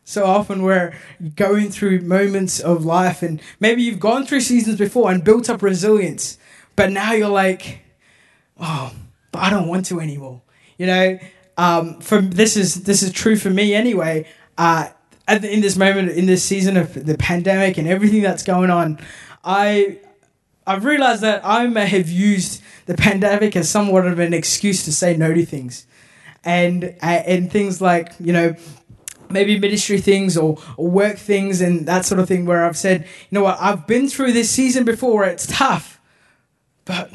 So 0.04 0.24
often 0.24 0.62
we're 0.62 0.94
going 1.34 1.72
through 1.72 2.02
moments 2.02 2.60
of 2.60 2.84
life 2.84 3.24
and 3.24 3.42
maybe 3.58 3.82
you've 3.82 3.98
gone 3.98 4.24
through 4.24 4.42
seasons 4.42 4.78
before 4.78 5.10
and 5.10 5.24
built 5.24 5.50
up 5.50 5.62
resilience, 5.62 6.38
but 6.76 6.92
now 6.92 7.10
you're 7.10 7.28
like, 7.28 7.80
oh, 8.60 8.92
but 9.32 9.40
I 9.40 9.50
don't 9.50 9.68
want 9.68 9.86
to 9.86 10.00
anymore. 10.00 10.42
You 10.78 10.86
know, 10.86 11.18
um, 11.56 11.98
this 12.00 12.56
is 12.56 12.84
this 12.84 13.02
is 13.02 13.12
true 13.12 13.36
for 13.36 13.50
me 13.50 13.74
anyway. 13.74 14.26
Uh, 14.56 14.88
in 15.28 15.60
this 15.60 15.76
moment, 15.76 16.10
in 16.10 16.26
this 16.26 16.42
season 16.42 16.76
of 16.76 17.06
the 17.06 17.16
pandemic 17.16 17.78
and 17.78 17.86
everything 17.86 18.22
that's 18.22 18.42
going 18.42 18.70
on, 18.70 18.98
I 19.44 19.98
I've 20.66 20.84
realized 20.84 21.22
that 21.22 21.42
I 21.44 21.66
may 21.66 21.86
have 21.86 22.08
used 22.08 22.62
the 22.86 22.94
pandemic 22.94 23.56
as 23.56 23.68
somewhat 23.70 24.06
of 24.06 24.18
an 24.18 24.34
excuse 24.34 24.84
to 24.84 24.92
say 24.92 25.16
no 25.16 25.32
to 25.32 25.44
things, 25.44 25.86
and 26.44 26.96
uh, 27.02 27.06
and 27.06 27.50
things 27.50 27.80
like 27.80 28.12
you 28.18 28.32
know 28.32 28.56
maybe 29.30 29.58
ministry 29.58 30.00
things 30.00 30.36
or, 30.36 30.58
or 30.76 30.88
work 30.88 31.16
things 31.16 31.60
and 31.60 31.86
that 31.86 32.04
sort 32.04 32.20
of 32.20 32.26
thing 32.26 32.46
where 32.46 32.66
I've 32.66 32.76
said, 32.76 33.02
you 33.02 33.38
know 33.38 33.44
what, 33.44 33.58
I've 33.60 33.86
been 33.86 34.08
through 34.08 34.32
this 34.32 34.50
season 34.50 34.84
before 34.84 35.24
it's 35.24 35.46
tough, 35.46 36.00
but 36.84 37.12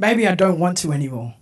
maybe 0.00 0.26
I 0.26 0.34
don't 0.34 0.58
want 0.58 0.78
to 0.78 0.92
anymore. 0.92 1.34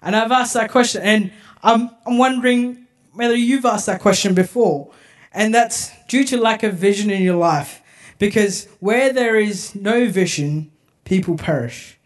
And 0.00 0.16
I've 0.16 0.32
asked 0.32 0.54
that 0.54 0.70
question, 0.70 1.02
and 1.02 1.30
I'm, 1.62 1.90
I'm 2.06 2.18
wondering 2.18 2.86
whether 3.12 3.36
you've 3.36 3.66
asked 3.66 3.86
that 3.86 4.00
question 4.00 4.34
before. 4.34 4.90
And 5.32 5.54
that's 5.54 5.92
due 6.08 6.24
to 6.24 6.40
lack 6.40 6.62
of 6.62 6.74
vision 6.74 7.10
in 7.10 7.22
your 7.22 7.36
life. 7.36 7.82
Because 8.18 8.66
where 8.80 9.12
there 9.12 9.36
is 9.36 9.74
no 9.74 10.08
vision, 10.08 10.72
people 11.04 11.36
perish. 11.36 11.98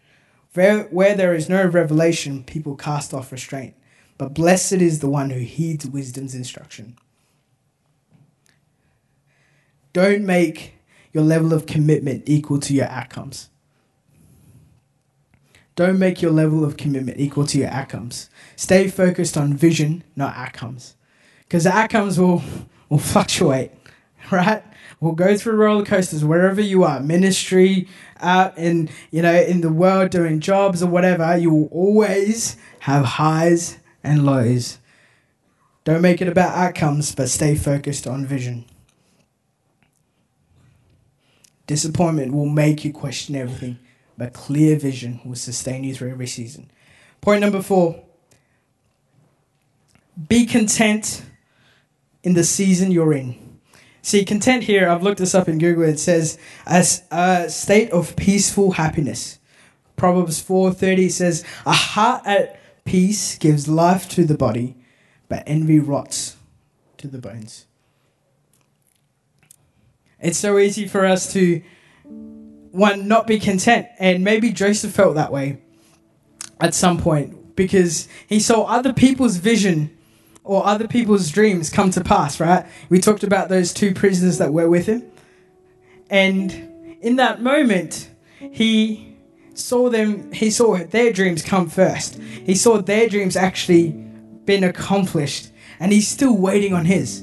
Where, 0.53 0.83
where 0.83 1.15
there 1.15 1.33
is 1.33 1.49
no 1.49 1.65
revelation, 1.65 2.43
people 2.43 2.75
cast 2.75 3.13
off 3.13 3.31
restraint. 3.31 3.75
But 4.17 4.33
blessed 4.33 4.73
is 4.73 4.99
the 4.99 5.09
one 5.09 5.29
who 5.29 5.39
heeds 5.39 5.87
wisdom's 5.87 6.35
instruction. 6.35 6.97
Don't 9.93 10.25
make 10.25 10.73
your 11.13 11.23
level 11.23 11.53
of 11.53 11.65
commitment 11.65 12.23
equal 12.25 12.59
to 12.59 12.73
your 12.73 12.87
outcomes. 12.87 13.49
Don't 15.75 15.97
make 15.97 16.21
your 16.21 16.31
level 16.31 16.63
of 16.63 16.77
commitment 16.77 17.19
equal 17.19 17.45
to 17.47 17.57
your 17.57 17.69
outcomes. 17.69 18.29
Stay 18.55 18.87
focused 18.87 19.37
on 19.37 19.53
vision, 19.53 20.03
not 20.15 20.35
outcomes 20.35 20.95
because 21.53 21.65
the 21.65 21.71
outcomes 21.71 22.19
will, 22.19 22.41
will 22.89 22.97
fluctuate, 22.97 23.69
right? 24.31 24.63
We'll 24.99 25.11
go 25.11 25.37
through 25.37 25.57
roller 25.57 25.85
coasters 25.85 26.25
wherever 26.25 26.59
you 26.59 26.83
are, 26.83 26.99
ministry, 26.99 27.87
out 28.19 28.57
in, 28.57 28.89
you 29.11 29.21
know, 29.21 29.35
in 29.35 29.61
the 29.61 29.71
world 29.71 30.09
doing 30.09 30.39
jobs 30.39 30.81
or 30.81 30.87
whatever, 30.89 31.37
you 31.37 31.53
will 31.53 31.67
always 31.67 32.57
have 32.79 33.05
highs 33.05 33.77
and 34.03 34.25
lows. 34.25 34.79
Don't 35.83 36.01
make 36.01 36.23
it 36.23 36.27
about 36.27 36.55
outcomes, 36.55 37.13
but 37.13 37.29
stay 37.29 37.53
focused 37.53 38.07
on 38.07 38.25
vision. 38.25 38.65
Disappointment 41.67 42.33
will 42.33 42.49
make 42.49 42.83
you 42.83 42.91
question 42.91 43.35
everything, 43.35 43.77
but 44.17 44.33
clear 44.33 44.77
vision 44.77 45.19
will 45.25 45.35
sustain 45.35 45.83
you 45.83 45.93
through 45.93 46.11
every 46.11 46.27
season. 46.27 46.71
Point 47.21 47.41
number 47.41 47.61
four 47.61 48.03
be 50.27 50.45
content 50.45 51.23
in 52.21 52.33
the 52.33 52.43
season 52.43 52.91
you're 52.91 53.13
in. 53.13 53.35
See, 54.01 54.25
content 54.25 54.63
here, 54.63 54.89
I've 54.89 55.01
looked 55.01 55.19
this 55.19 55.33
up 55.33 55.47
in 55.47 55.57
Google, 55.57 55.83
it 55.83 55.97
says 55.97 56.37
as 56.65 57.03
a 57.09 57.49
state 57.49 57.89
of 57.91 58.15
peaceful 58.15 58.71
happiness. 58.71 59.39
Proverbs 59.95 60.41
4:30 60.41 61.09
says, 61.09 61.43
"A 61.65 61.71
heart 61.71 62.21
at 62.25 62.59
peace 62.83 63.37
gives 63.37 63.67
life 63.67 64.09
to 64.09 64.25
the 64.25 64.37
body, 64.37 64.75
but 65.29 65.43
envy 65.47 65.79
rots 65.79 66.35
to 66.97 67.07
the 67.07 67.17
bones." 67.17 67.65
It's 70.19 70.37
so 70.37 70.57
easy 70.57 70.87
for 70.87 71.05
us 71.05 71.31
to 71.33 71.61
one 72.73 73.07
not 73.07 73.27
be 73.27 73.39
content, 73.39 73.85
and 73.99 74.23
maybe 74.23 74.51
Joseph 74.51 74.91
felt 74.91 75.13
that 75.13 75.31
way 75.31 75.61
at 76.59 76.73
some 76.73 76.97
point 76.97 77.55
because 77.55 78.07
he 78.27 78.39
saw 78.39 78.63
other 78.63 78.91
people's 78.91 79.37
vision 79.37 79.95
or 80.43 80.65
other 80.65 80.87
people's 80.87 81.29
dreams 81.29 81.69
come 81.69 81.91
to 81.91 82.01
pass, 82.01 82.39
right? 82.39 82.65
We 82.89 82.99
talked 82.99 83.23
about 83.23 83.49
those 83.49 83.73
two 83.73 83.93
prisoners 83.93 84.39
that 84.39 84.51
were 84.51 84.67
with 84.67 84.87
him. 84.87 85.03
And 86.09 86.97
in 86.99 87.17
that 87.17 87.43
moment, 87.43 88.09
he 88.39 89.17
saw 89.53 89.91
them, 89.91 90.31
he 90.31 90.49
saw 90.49 90.77
their 90.77 91.13
dreams 91.13 91.43
come 91.43 91.69
first. 91.69 92.19
He 92.19 92.55
saw 92.55 92.81
their 92.81 93.07
dreams 93.07 93.35
actually 93.35 93.91
been 94.45 94.63
accomplished, 94.63 95.51
and 95.79 95.91
he's 95.91 96.07
still 96.07 96.35
waiting 96.35 96.73
on 96.73 96.85
his. 96.85 97.19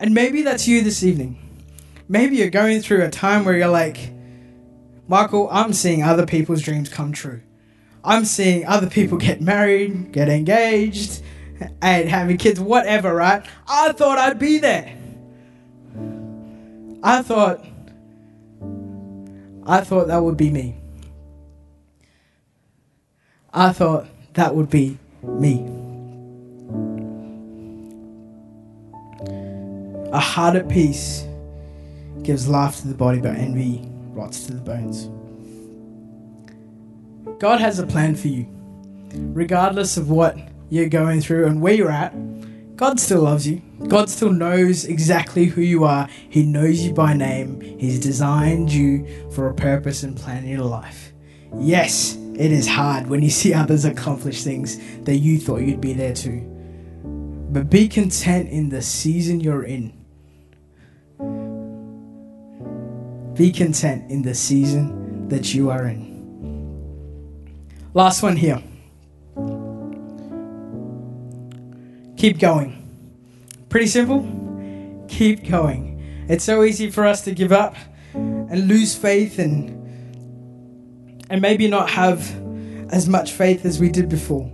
And 0.00 0.14
maybe 0.14 0.42
that's 0.42 0.66
you 0.66 0.82
this 0.82 1.04
evening. 1.04 1.38
Maybe 2.08 2.38
you're 2.38 2.50
going 2.50 2.80
through 2.80 3.04
a 3.04 3.08
time 3.08 3.44
where 3.44 3.56
you're 3.56 3.68
like, 3.68 4.14
Michael, 5.10 5.48
I'm 5.50 5.72
seeing 5.72 6.04
other 6.04 6.24
people's 6.24 6.62
dreams 6.62 6.88
come 6.88 7.10
true. 7.10 7.40
I'm 8.04 8.24
seeing 8.24 8.64
other 8.64 8.88
people 8.88 9.18
get 9.18 9.40
married, 9.40 10.12
get 10.12 10.28
engaged, 10.28 11.20
and 11.82 12.08
having 12.08 12.36
kids, 12.36 12.60
whatever, 12.60 13.12
right? 13.12 13.44
I 13.66 13.90
thought 13.90 14.18
I'd 14.18 14.38
be 14.38 14.58
there. 14.58 14.96
I 17.02 17.22
thought, 17.22 17.66
I 19.66 19.80
thought 19.80 20.06
that 20.06 20.22
would 20.22 20.36
be 20.36 20.48
me. 20.48 20.76
I 23.52 23.72
thought 23.72 24.06
that 24.34 24.54
would 24.54 24.70
be 24.70 24.96
me. 25.24 25.66
A 30.12 30.20
heart 30.20 30.54
at 30.54 30.68
peace 30.68 31.26
gives 32.22 32.46
life 32.46 32.76
to 32.82 32.86
the 32.86 32.94
body, 32.94 33.18
but 33.18 33.34
envy 33.34 33.89
rots 34.20 34.44
to 34.46 34.54
the 34.54 34.60
bones. 34.60 35.08
God 37.40 37.60
has 37.60 37.78
a 37.78 37.86
plan 37.86 38.14
for 38.14 38.28
you, 38.28 38.46
regardless 39.14 39.96
of 39.96 40.10
what 40.10 40.36
you're 40.68 40.88
going 40.88 41.20
through 41.20 41.46
and 41.46 41.62
where 41.62 41.74
you're 41.74 41.90
at, 41.90 42.14
God 42.76 43.00
still 43.00 43.22
loves 43.22 43.46
you. 43.46 43.62
God 43.88 44.08
still 44.08 44.32
knows 44.32 44.84
exactly 44.84 45.46
who 45.46 45.60
you 45.60 45.84
are. 45.84 46.08
He 46.28 46.44
knows 46.44 46.80
you 46.80 46.92
by 46.92 47.14
name. 47.14 47.60
He's 47.60 47.98
designed 48.00 48.72
you 48.72 49.06
for 49.32 49.48
a 49.48 49.54
purpose 49.54 50.02
and 50.02 50.16
plan 50.16 50.44
in 50.44 50.50
your 50.50 50.64
life. 50.64 51.12
Yes, 51.58 52.16
it 52.36 52.52
is 52.52 52.66
hard 52.66 53.06
when 53.06 53.22
you 53.22 53.30
see 53.40 53.52
others 53.52 53.84
accomplish 53.84 54.44
things 54.44 54.78
that 55.04 55.16
you 55.16 55.38
thought 55.38 55.62
you'd 55.62 55.80
be 55.80 55.92
there 55.92 56.14
to. 56.14 56.40
But 57.50 57.68
be 57.68 57.88
content 57.88 58.48
in 58.48 58.68
the 58.68 58.80
season 58.80 59.40
you're 59.40 59.64
in. 59.64 59.99
Be 63.40 63.50
content 63.50 64.10
in 64.10 64.20
the 64.20 64.34
season 64.34 65.26
that 65.30 65.54
you 65.54 65.70
are 65.70 65.86
in. 65.86 66.04
Last 67.94 68.22
one 68.22 68.36
here. 68.36 68.62
Keep 72.18 72.38
going. 72.38 72.86
Pretty 73.70 73.86
simple. 73.86 75.06
Keep 75.08 75.48
going. 75.48 76.26
It's 76.28 76.44
so 76.44 76.64
easy 76.64 76.90
for 76.90 77.06
us 77.06 77.22
to 77.22 77.32
give 77.32 77.50
up 77.50 77.76
and 78.12 78.68
lose 78.68 78.94
faith 78.94 79.38
and 79.38 79.70
and 81.30 81.40
maybe 81.40 81.66
not 81.66 81.88
have 81.88 82.20
as 82.92 83.08
much 83.08 83.32
faith 83.32 83.64
as 83.64 83.80
we 83.80 83.88
did 83.88 84.10
before. 84.10 84.52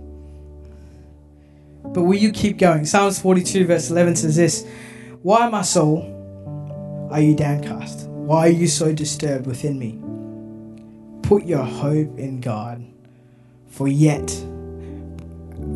But 1.83 2.03
will 2.03 2.15
you 2.17 2.31
keep 2.31 2.57
going? 2.57 2.85
Psalms 2.85 3.19
42, 3.19 3.65
verse 3.65 3.89
11 3.91 4.15
says 4.15 4.37
this 4.37 4.65
Why, 5.23 5.49
my 5.49 5.63
soul, 5.63 7.09
are 7.11 7.19
you 7.19 7.35
downcast? 7.35 8.06
Why 8.27 8.47
are 8.47 8.49
you 8.49 8.67
so 8.67 8.91
disturbed 8.91 9.47
within 9.47 9.79
me? 9.79 9.97
Put 11.21 11.45
your 11.45 11.63
hope 11.63 12.19
in 12.19 12.41
God, 12.41 12.85
for 13.69 13.87
yet, 13.87 14.29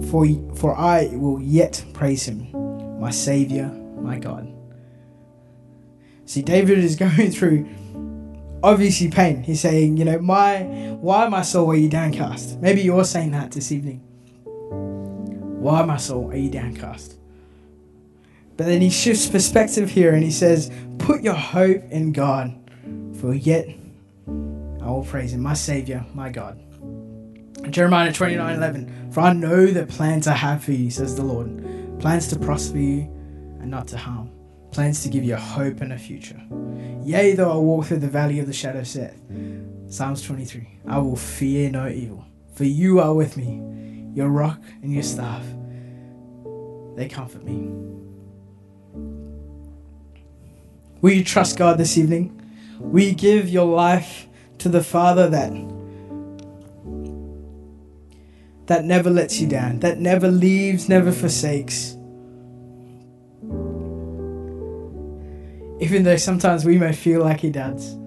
for, 0.09 0.27
for 0.57 0.77
I 0.77 1.11
will 1.13 1.41
yet 1.41 1.81
praise 1.93 2.25
him, 2.25 2.51
my 2.99 3.09
Savior, 3.09 3.69
my 4.01 4.19
God. 4.19 4.53
See, 6.25 6.41
David 6.41 6.79
is 6.79 6.95
going 6.97 7.31
through 7.31 7.69
obviously 8.61 9.09
pain. 9.09 9.43
He's 9.43 9.61
saying, 9.61 9.95
you 9.95 10.03
know, 10.03 10.19
my 10.19 10.63
why 10.99 11.29
my 11.29 11.43
soul 11.43 11.71
are 11.71 11.75
you 11.77 11.87
downcast? 11.87 12.59
Maybe 12.59 12.81
you're 12.81 13.05
saying 13.05 13.31
that 13.31 13.51
this 13.51 13.71
evening. 13.71 13.99
Why, 15.61 15.85
my 15.85 15.95
soul, 15.95 16.29
are 16.31 16.35
you 16.35 16.49
downcast? 16.49 17.15
But 18.57 18.67
then 18.67 18.81
he 18.81 18.89
shifts 18.89 19.27
perspective 19.27 19.89
here 19.89 20.13
and 20.13 20.23
he 20.23 20.31
says, 20.31 20.71
Put 20.99 21.21
your 21.21 21.33
hope 21.33 21.83
in 21.89 22.11
God, 22.11 22.53
for 23.19 23.33
yet 23.33 23.67
I 24.27 24.89
will 24.89 25.05
praise 25.07 25.33
him, 25.33 25.41
my 25.41 25.53
Savior, 25.53 26.05
my 26.13 26.29
God. 26.29 26.59
Jeremiah 27.69 28.11
29 28.11 28.55
11. 28.55 29.11
For 29.11 29.21
I 29.21 29.33
know 29.33 29.67
the 29.67 29.85
plans 29.85 30.27
I 30.27 30.33
have 30.33 30.63
for 30.63 30.71
you, 30.71 30.89
says 30.89 31.15
the 31.15 31.23
Lord. 31.23 31.99
Plans 31.99 32.27
to 32.29 32.39
prosper 32.39 32.77
you 32.77 33.01
and 33.59 33.69
not 33.69 33.87
to 33.89 33.97
harm. 33.97 34.31
Plans 34.71 35.03
to 35.03 35.09
give 35.09 35.23
you 35.23 35.35
hope 35.35 35.81
and 35.81 35.93
a 35.93 35.97
future. 35.97 36.41
Yea, 37.03 37.33
though 37.33 37.51
I 37.51 37.55
walk 37.55 37.85
through 37.85 37.99
the 37.99 38.07
valley 38.07 38.39
of 38.39 38.47
the 38.47 38.53
shadow 38.53 38.79
of 38.79 38.91
death. 38.91 39.19
Psalms 39.87 40.21
23. 40.23 40.67
I 40.87 40.97
will 40.97 41.15
fear 41.15 41.69
no 41.69 41.87
evil, 41.87 42.25
for 42.55 42.63
you 42.63 42.99
are 42.99 43.13
with 43.13 43.37
me 43.37 43.61
your 44.13 44.27
rock 44.27 44.59
and 44.81 44.93
your 44.93 45.03
staff, 45.03 45.43
they 46.95 47.07
comfort 47.07 47.43
me. 47.43 47.90
Will 51.01 51.11
you 51.11 51.23
trust 51.23 51.57
God 51.57 51.77
this 51.77 51.97
evening? 51.97 52.37
Will 52.79 53.03
you 53.03 53.15
give 53.15 53.49
your 53.49 53.65
life 53.65 54.27
to 54.59 54.69
the 54.69 54.83
Father 54.83 55.27
that 55.29 55.51
that 58.67 58.85
never 58.85 59.09
lets 59.09 59.41
you 59.41 59.47
down, 59.47 59.79
that 59.79 59.99
never 59.99 60.29
leaves, 60.29 60.87
never 60.87 61.11
forsakes? 61.11 61.97
Even 65.79 66.03
though 66.03 66.15
sometimes 66.15 66.63
we 66.63 66.77
may 66.77 66.93
feel 66.93 67.21
like 67.21 67.39
he 67.39 67.49
does, 67.49 67.97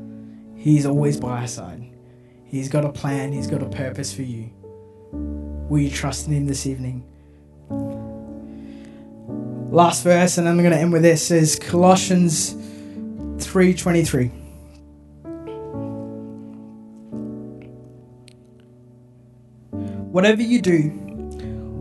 he's 0.56 0.86
always 0.86 1.18
by 1.18 1.40
our 1.40 1.48
side. 1.48 1.90
He's 2.44 2.68
got 2.68 2.84
a 2.84 2.92
plan, 2.92 3.32
he's 3.32 3.48
got 3.48 3.62
a 3.62 3.68
purpose 3.68 4.14
for 4.14 4.22
you. 4.22 4.50
Will 5.12 5.80
you 5.80 5.90
trust 5.90 6.28
in 6.28 6.34
Him 6.34 6.46
this 6.46 6.66
evening? 6.66 7.02
Last 9.72 10.04
verse, 10.04 10.38
and 10.38 10.48
I'm 10.48 10.58
going 10.58 10.70
to 10.70 10.78
end 10.78 10.92
with 10.92 11.02
this 11.02 11.32
is 11.32 11.56
Colossians 11.56 12.54
3:23. 13.46 14.30
Whatever 20.10 20.42
you 20.42 20.60
do, 20.60 20.90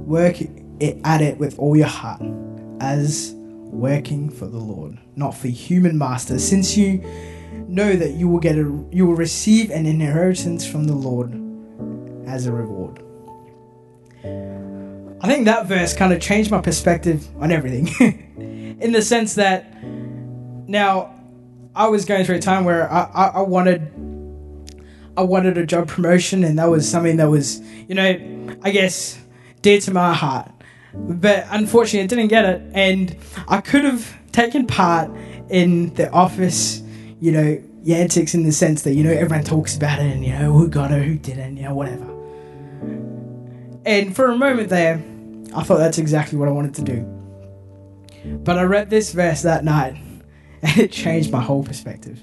work 0.06 0.42
it, 0.80 0.98
at 1.04 1.22
it 1.22 1.38
with 1.38 1.58
all 1.60 1.76
your 1.78 1.88
heart, 1.88 2.22
as 2.80 3.34
working 3.36 4.30
for 4.30 4.48
the 4.48 4.58
Lord, 4.58 4.98
not 5.16 5.36
for 5.36 5.48
human 5.48 5.98
masters, 5.98 6.48
since 6.48 6.76
you 6.76 7.04
know 7.68 7.96
that 7.96 8.12
you 8.12 8.28
will 8.28 8.40
get 8.40 8.56
a 8.56 8.86
you 8.92 9.06
will 9.06 9.16
receive 9.16 9.72
an 9.72 9.86
inheritance 9.86 10.66
from 10.66 10.86
the 10.86 10.96
Lord 10.96 11.34
as 12.28 12.46
a 12.46 12.52
reward. 12.52 13.00
I 15.24 15.28
think 15.28 15.46
that 15.46 15.68
verse 15.68 15.94
kind 15.94 16.12
of 16.12 16.20
changed 16.20 16.52
my 16.52 16.60
perspective 16.60 17.26
on 17.40 17.52
everything. 17.52 17.88
In 18.82 18.92
the 18.92 19.02
sense 19.02 19.36
that 19.36 19.74
now 20.68 21.16
I 21.76 21.88
was 21.88 22.06
going 22.06 22.24
through 22.26 22.36
a 22.36 22.40
time 22.40 22.66
where 22.66 22.92
I, 22.92 23.10
I, 23.14 23.28
I, 23.28 23.42
wanted 23.42 23.92
I 25.18 25.24
wanted 25.24 25.58
a 25.58 25.66
job 25.66 25.88
promotion 25.88 26.44
and 26.44 26.60
that 26.60 26.70
was 26.70 26.90
something 26.90 27.18
that 27.18 27.30
was, 27.30 27.62
you 27.88 27.96
know, 27.96 28.58
I 28.62 28.72
guess 28.72 29.20
dear 29.62 29.80
to 29.82 29.92
my 29.92 30.14
heart. 30.14 30.52
But 30.94 31.48
unfortunately 31.50 32.02
I 32.02 32.08
didn't 32.08 32.28
get 32.28 32.46
it 32.46 32.62
and 32.74 33.16
I 33.48 33.62
could 33.62 33.84
have 33.84 34.16
taken 34.32 34.68
part 34.68 35.10
in 35.50 35.94
the 35.96 36.12
office, 36.12 36.84
you 37.20 37.32
know, 37.32 37.64
antics 37.88 38.36
in 38.36 38.44
the 38.44 38.52
sense 38.52 38.84
that, 38.84 38.94
you 38.94 39.04
know, 39.04 39.12
everyone 39.12 39.44
talks 39.44 39.76
about 39.76 40.00
it 40.00 40.12
and, 40.12 40.24
you 40.24 40.32
know, 40.32 40.54
who 40.54 40.68
got 40.68 40.92
it, 40.92 41.04
who 41.04 41.16
didn't, 41.16 41.58
you 41.58 41.64
know, 41.64 41.74
whatever. 41.74 42.06
And 43.86 44.16
for 44.16 44.28
a 44.28 44.38
moment 44.38 44.70
there, 44.70 45.04
I 45.56 45.64
thought 45.64 45.78
that's 45.78 45.98
exactly 45.98 46.38
what 46.38 46.48
I 46.48 46.52
wanted 46.52 46.76
to 46.76 46.82
do. 46.84 47.02
But 48.44 48.58
I 48.58 48.64
read 48.64 48.90
this 48.90 49.12
verse 49.12 49.42
that 49.42 49.66
night 49.66 49.98
and 50.64 50.78
it 50.80 50.92
changed 50.92 51.32
my 51.32 51.42
whole 51.42 51.64
perspective. 51.64 52.20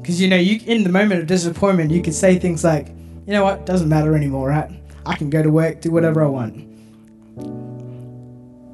Because 0.00 0.20
you 0.20 0.28
know, 0.28 0.36
you 0.36 0.60
in 0.66 0.84
the 0.84 0.90
moment 0.90 1.20
of 1.20 1.26
disappointment, 1.26 1.90
you 1.90 2.02
could 2.02 2.14
say 2.14 2.38
things 2.38 2.62
like, 2.62 2.88
"You 3.26 3.32
know 3.32 3.44
what? 3.44 3.66
Doesn't 3.66 3.88
matter 3.88 4.14
anymore, 4.14 4.50
right? 4.50 4.70
I 5.06 5.16
can 5.16 5.30
go 5.30 5.42
to 5.42 5.50
work, 5.50 5.80
do 5.80 5.90
whatever 5.90 6.22
I 6.22 6.28
want." 6.28 6.54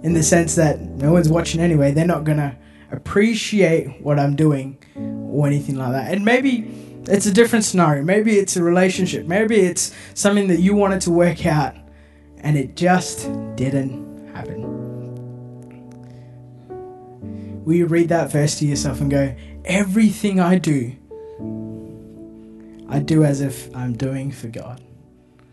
In 0.03 0.15
the 0.15 0.23
sense 0.23 0.55
that 0.57 0.81
no 0.81 1.13
one's 1.13 1.29
watching 1.29 1.61
anyway, 1.61 1.93
they're 1.93 2.07
not 2.07 2.25
gonna 2.25 2.57
appreciate 2.91 4.03
what 4.03 4.19
I'm 4.19 4.35
doing 4.35 4.79
or 4.97 5.47
anything 5.47 5.77
like 5.77 5.93
that. 5.93 6.13
And 6.13 6.25
maybe 6.25 6.69
it's 7.07 7.27
a 7.27 7.33
different 7.33 7.65
scenario. 7.65 8.03
Maybe 8.03 8.39
it's 8.39 8.57
a 8.57 8.63
relationship. 8.63 9.27
Maybe 9.27 9.57
it's 9.57 9.95
something 10.15 10.49
that 10.49 10.61
you 10.61 10.75
wanted 10.75 11.01
to 11.03 11.11
work 11.11 11.47
out 11.47 11.75
and 12.39 12.57
it 12.57 12.77
just 12.77 13.31
didn't 13.57 14.10
Will 17.71 17.77
you 17.77 17.87
read 17.87 18.09
that 18.09 18.33
verse 18.33 18.59
to 18.59 18.67
yourself 18.67 19.01
and 19.01 19.09
go, 19.09 19.33
Everything 19.65 20.41
I 20.41 20.59
do, 20.59 20.91
I 22.89 22.99
do 22.99 23.23
as 23.23 23.41
if 23.41 23.73
I'm 23.77 23.97
doing 23.97 24.33
for 24.33 24.49
God. 24.49 24.83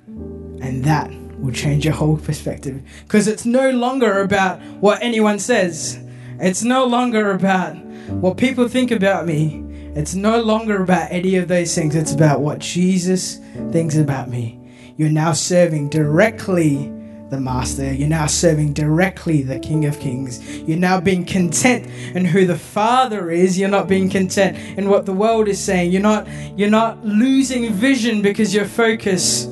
And 0.07 0.83
that 0.83 1.11
will 1.37 1.53
change 1.53 1.85
your 1.85 1.93
whole 1.93 2.17
perspective. 2.17 2.81
Because 3.03 3.27
it's 3.27 3.45
no 3.45 3.69
longer 3.69 4.21
about 4.21 4.59
what 4.79 5.03
anyone 5.03 5.37
says, 5.37 5.99
it's 6.39 6.63
no 6.63 6.87
longer 6.87 7.33
about 7.33 7.75
what 7.75 8.35
people 8.37 8.67
think 8.67 8.89
about 8.89 9.27
me. 9.27 9.63
It's 9.95 10.15
no 10.15 10.41
longer 10.41 10.81
about 10.81 11.11
any 11.11 11.35
of 11.35 11.47
those 11.47 11.75
things. 11.75 11.93
It's 11.93 12.13
about 12.13 12.41
what 12.41 12.57
Jesus 12.57 13.35
thinks 13.71 13.95
about 13.95 14.27
me. 14.27 14.59
You're 14.97 15.09
now 15.09 15.33
serving 15.33 15.89
directly 15.89 16.91
the 17.29 17.39
Master. 17.39 17.93
You're 17.93 18.07
now 18.07 18.25
serving 18.25 18.73
directly 18.73 19.41
the 19.41 19.59
King 19.59 19.85
of 19.85 19.99
Kings. 19.99 20.59
You're 20.61 20.77
now 20.77 20.99
being 20.99 21.25
content 21.25 21.87
in 22.15 22.25
who 22.25 22.45
the 22.45 22.57
Father 22.57 23.29
is. 23.29 23.59
You're 23.59 23.69
not 23.69 23.87
being 23.87 24.09
content 24.09 24.57
in 24.77 24.89
what 24.89 25.05
the 25.05 25.13
world 25.13 25.47
is 25.47 25.59
saying. 25.59 25.91
You're 25.91 26.01
not 26.01 26.27
you're 26.57 26.69
not 26.69 27.05
losing 27.05 27.71
vision 27.73 28.21
because 28.21 28.53
your 28.53 28.65
focus 28.65 29.45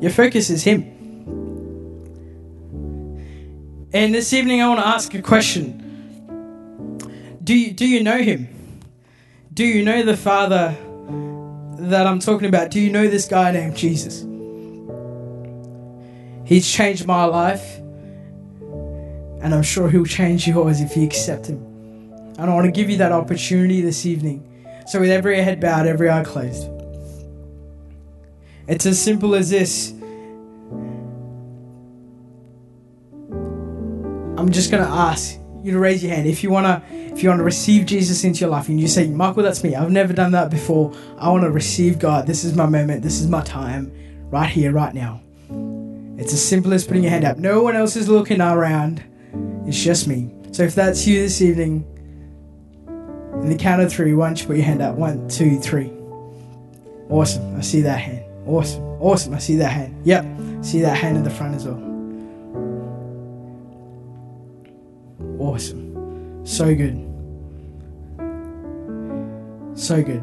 your 0.00 0.10
focus 0.10 0.50
is 0.50 0.64
Him. 0.64 0.82
And 3.92 4.14
this 4.14 4.32
evening 4.32 4.62
I 4.62 4.68
want 4.68 4.80
to 4.80 4.86
ask 4.86 5.14
a 5.14 5.22
question. 5.22 5.86
Do 7.42 7.56
you, 7.56 7.72
do 7.72 7.86
you 7.86 8.02
know 8.02 8.18
Him? 8.18 8.48
Do 9.52 9.64
you 9.64 9.84
know 9.84 10.02
the 10.04 10.16
Father 10.16 10.76
that 11.78 12.06
I'm 12.06 12.20
talking 12.20 12.48
about? 12.48 12.70
Do 12.70 12.80
you 12.80 12.90
know 12.90 13.08
this 13.08 13.26
guy 13.26 13.50
named 13.50 13.76
Jesus? 13.76 14.24
He's 16.50 16.68
changed 16.68 17.06
my 17.06 17.24
life. 17.26 17.78
And 19.40 19.54
I'm 19.54 19.62
sure 19.62 19.88
He'll 19.88 20.04
change 20.04 20.48
yours 20.48 20.80
if 20.80 20.96
you 20.96 21.04
accept 21.04 21.46
Him. 21.46 21.62
And 22.38 22.50
I 22.50 22.52
want 22.52 22.64
to 22.64 22.72
give 22.72 22.90
you 22.90 22.96
that 22.96 23.12
opportunity 23.12 23.80
this 23.82 24.04
evening. 24.04 24.44
So, 24.88 24.98
with 24.98 25.10
every 25.10 25.40
head 25.40 25.60
bowed, 25.60 25.86
every 25.86 26.10
eye 26.10 26.24
closed, 26.24 26.68
it's 28.66 28.84
as 28.84 29.00
simple 29.00 29.36
as 29.36 29.48
this. 29.48 29.92
I'm 34.36 34.50
just 34.50 34.72
gonna 34.72 34.90
ask 34.90 35.38
you 35.62 35.70
to 35.70 35.78
raise 35.78 36.02
your 36.02 36.12
hand 36.12 36.26
if 36.26 36.42
you 36.42 36.50
wanna 36.50 36.82
if 36.90 37.22
you 37.22 37.28
wanna 37.28 37.44
receive 37.44 37.86
Jesus 37.86 38.24
into 38.24 38.40
your 38.40 38.50
life 38.50 38.68
and 38.68 38.80
you 38.80 38.88
say, 38.88 39.06
Michael, 39.08 39.44
that's 39.44 39.62
me. 39.62 39.76
I've 39.76 39.92
never 39.92 40.12
done 40.12 40.32
that 40.32 40.50
before. 40.50 40.92
I 41.16 41.30
wanna 41.30 41.50
receive 41.50 42.00
God. 42.00 42.26
This 42.26 42.42
is 42.42 42.56
my 42.56 42.66
moment. 42.66 43.04
This 43.04 43.20
is 43.20 43.28
my 43.28 43.42
time, 43.42 43.92
right 44.32 44.50
here, 44.50 44.72
right 44.72 44.92
now. 44.92 45.20
It's 46.20 46.34
as 46.34 46.46
simple 46.46 46.74
as 46.74 46.86
putting 46.86 47.02
your 47.02 47.10
hand 47.12 47.24
up. 47.24 47.38
No 47.38 47.62
one 47.62 47.74
else 47.74 47.96
is 47.96 48.06
looking 48.06 48.42
around. 48.42 49.02
It's 49.66 49.82
just 49.82 50.06
me. 50.06 50.30
So 50.52 50.62
if 50.64 50.74
that's 50.74 51.06
you 51.06 51.18
this 51.18 51.40
evening, 51.40 51.86
in 53.42 53.48
the 53.48 53.56
count 53.56 53.80
of 53.80 53.90
three, 53.90 54.12
why 54.12 54.26
don't 54.26 54.38
you 54.38 54.46
put 54.46 54.56
your 54.56 54.66
hand 54.66 54.82
up? 54.82 54.96
One, 54.96 55.26
two, 55.28 55.58
three. 55.58 55.90
Awesome. 57.08 57.56
I 57.56 57.62
see 57.62 57.80
that 57.80 57.98
hand. 57.98 58.22
Awesome. 58.46 58.82
Awesome. 59.00 59.32
I 59.32 59.38
see 59.38 59.56
that 59.56 59.70
hand. 59.72 59.98
Yep. 60.04 60.26
See 60.62 60.82
that 60.82 60.94
hand 60.98 61.16
in 61.16 61.24
the 61.24 61.30
front 61.30 61.54
as 61.54 61.64
well. 61.64 61.80
Awesome. 65.38 66.44
So 66.44 66.74
good. 66.74 66.98
So 69.74 70.02
good. 70.02 70.22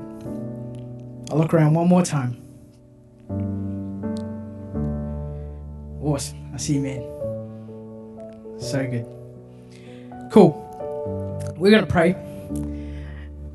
I'll 1.32 1.40
look 1.40 1.56
around 1.56 1.74
one 1.74 1.88
more 1.88 2.04
time. 2.04 2.38
Awesome. 6.08 6.52
I 6.54 6.58
see 6.58 6.76
you, 6.76 6.80
man. 6.80 7.02
So 8.62 8.88
good. 8.88 9.06
Cool. 10.32 10.64
We're 11.58 11.70
going 11.70 11.86
to 11.86 11.92
pray. 11.92 12.16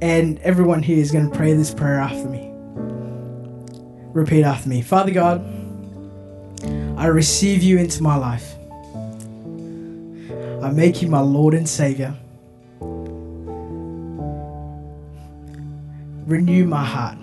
And 0.03 0.38
everyone 0.41 0.83
here 0.83 0.99
is 0.99 1.11
going 1.11 1.31
to 1.31 1.35
pray 1.35 1.55
this 1.55 1.73
prayer 1.73 1.99
after 1.99 2.29
me. 2.29 2.51
Repeat 4.12 4.45
after 4.45 4.69
me. 4.69 4.83
Father 4.83 5.12
God, 5.12 5.43
I 6.99 7.07
receive 7.07 7.62
you 7.62 7.79
into 7.79 8.03
my 8.03 8.17
life. 8.17 8.55
I 10.62 10.71
make 10.73 11.01
you 11.01 11.09
my 11.09 11.21
Lord 11.21 11.55
and 11.55 11.67
Savior. 11.67 12.15
Renew 16.27 16.67
my 16.67 16.85
heart. 16.85 17.17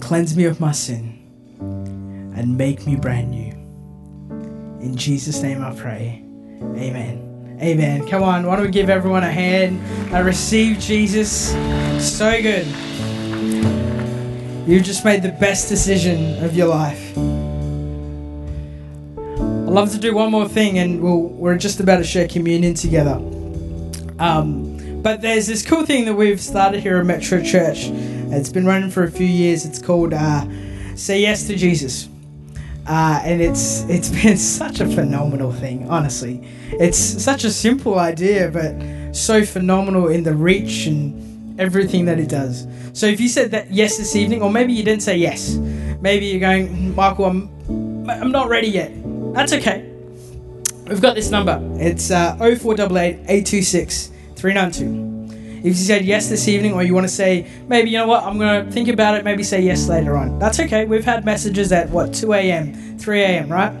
Cleanse 0.00 0.36
me 0.36 0.44
of 0.44 0.60
my 0.60 0.72
sin. 0.72 1.14
And 2.36 2.58
make 2.58 2.86
me 2.86 2.96
brand 2.96 3.30
new. 3.30 3.45
In 4.86 4.96
Jesus' 4.96 5.42
name 5.42 5.64
I 5.64 5.74
pray. 5.74 6.22
Amen. 6.62 7.58
Amen. 7.60 8.06
Come 8.06 8.22
on, 8.22 8.46
why 8.46 8.54
don't 8.54 8.66
we 8.66 8.70
give 8.70 8.88
everyone 8.88 9.24
a 9.24 9.32
hand? 9.32 9.82
I 10.14 10.20
receive 10.20 10.78
Jesus. 10.78 11.50
So 11.98 12.40
good. 12.40 12.66
You've 14.64 14.84
just 14.84 15.04
made 15.04 15.22
the 15.22 15.36
best 15.40 15.68
decision 15.68 16.44
of 16.44 16.56
your 16.56 16.68
life 16.68 17.18
I'd 19.66 19.72
love 19.72 19.90
to 19.90 19.98
do 19.98 20.14
one 20.14 20.30
more 20.30 20.48
thing, 20.48 20.78
and 20.78 21.02
we'll, 21.02 21.18
we're 21.18 21.58
just 21.58 21.80
about 21.80 21.96
to 21.96 22.04
share 22.04 22.28
communion 22.28 22.74
together. 22.74 23.16
Um, 24.20 25.02
but 25.02 25.20
there's 25.20 25.48
this 25.48 25.66
cool 25.66 25.84
thing 25.84 26.04
that 26.04 26.14
we've 26.14 26.40
started 26.40 26.80
here 26.80 26.98
at 26.98 27.06
Metro 27.06 27.42
Church. 27.42 27.86
It's 27.88 28.50
been 28.50 28.64
running 28.64 28.90
for 28.92 29.02
a 29.02 29.10
few 29.10 29.26
years. 29.26 29.64
It's 29.64 29.82
called 29.82 30.14
uh, 30.14 30.46
"Say 30.94 31.22
Yes 31.22 31.48
to 31.48 31.56
Jesus," 31.56 32.08
uh, 32.88 33.20
and 33.24 33.42
it's 33.42 33.82
it's 33.88 34.08
been 34.08 34.36
such 34.58 34.80
a 34.80 34.86
phenomenal 34.86 35.52
thing. 35.52 35.88
Honestly, 35.90 36.46
it's 36.72 36.98
such 36.98 37.44
a 37.44 37.50
simple 37.50 37.98
idea, 37.98 38.50
but 38.50 38.74
so 39.16 39.44
phenomenal 39.44 40.08
in 40.08 40.22
the 40.22 40.34
reach 40.34 40.86
and 40.86 41.60
everything 41.60 42.04
that 42.04 42.18
it 42.18 42.28
does. 42.28 42.66
So 42.92 43.06
if 43.06 43.20
you 43.20 43.28
said 43.28 43.50
that 43.50 43.70
yes 43.70 43.96
this 43.96 44.14
evening, 44.16 44.42
or 44.42 44.50
maybe 44.50 44.72
you 44.72 44.82
didn't 44.82 45.02
say 45.02 45.16
yes, 45.16 45.56
maybe 46.00 46.26
you're 46.26 46.40
going, 46.40 46.94
Michael, 46.94 47.24
I'm 47.26 48.08
I'm 48.08 48.30
not 48.30 48.48
ready 48.48 48.68
yet. 48.68 48.92
That's 49.34 49.52
okay. 49.52 49.92
We've 50.86 51.02
got 51.02 51.16
this 51.16 51.30
number. 51.30 51.60
It's 51.80 52.10
uh, 52.10 52.36
0488 52.36 53.14
826 53.28 54.12
392. 54.36 55.15
If 55.66 55.76
you 55.76 55.84
said 55.84 56.04
yes 56.04 56.28
this 56.28 56.46
evening, 56.46 56.74
or 56.74 56.84
you 56.84 56.94
want 56.94 57.08
to 57.08 57.12
say, 57.12 57.44
maybe, 57.66 57.90
you 57.90 57.98
know 57.98 58.06
what, 58.06 58.22
I'm 58.22 58.38
going 58.38 58.64
to 58.64 58.70
think 58.70 58.86
about 58.86 59.16
it, 59.16 59.24
maybe 59.24 59.42
say 59.42 59.60
yes 59.60 59.88
later 59.88 60.16
on. 60.16 60.38
That's 60.38 60.60
okay. 60.60 60.84
We've 60.84 61.04
had 61.04 61.24
messages 61.24 61.72
at, 61.72 61.90
what, 61.90 62.14
2 62.14 62.34
a.m., 62.34 62.96
3 62.98 63.20
a.m., 63.20 63.48
right? 63.48 63.76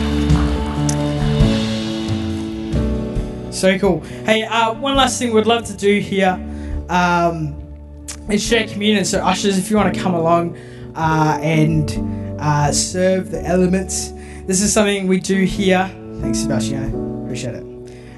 So 3.53 3.79
cool. 3.79 4.01
Hey, 4.01 4.43
uh, 4.43 4.75
one 4.75 4.97
last 4.97 5.19
thing 5.19 5.33
we'd 5.33 5.47
love 5.47 5.65
to 5.67 5.77
do 5.77 6.01
here 6.01 6.33
um, 6.89 7.55
is 8.29 8.43
share 8.43 8.67
communion. 8.67 9.05
So, 9.05 9.25
ushers, 9.25 9.57
if 9.57 9.71
you 9.71 9.77
want 9.77 9.95
to 9.95 10.01
come 10.01 10.15
along 10.15 10.59
uh, 10.97 11.39
and 11.41 12.37
uh, 12.41 12.73
serve 12.73 13.31
the 13.31 13.43
elements. 13.47 14.13
This 14.47 14.61
is 14.63 14.73
something 14.73 15.07
we 15.07 15.21
do 15.21 15.45
here. 15.45 15.89
Thanks, 16.21 16.41
Sebastian. 16.41 17.23
Appreciate 17.25 17.55
it. 17.55 17.65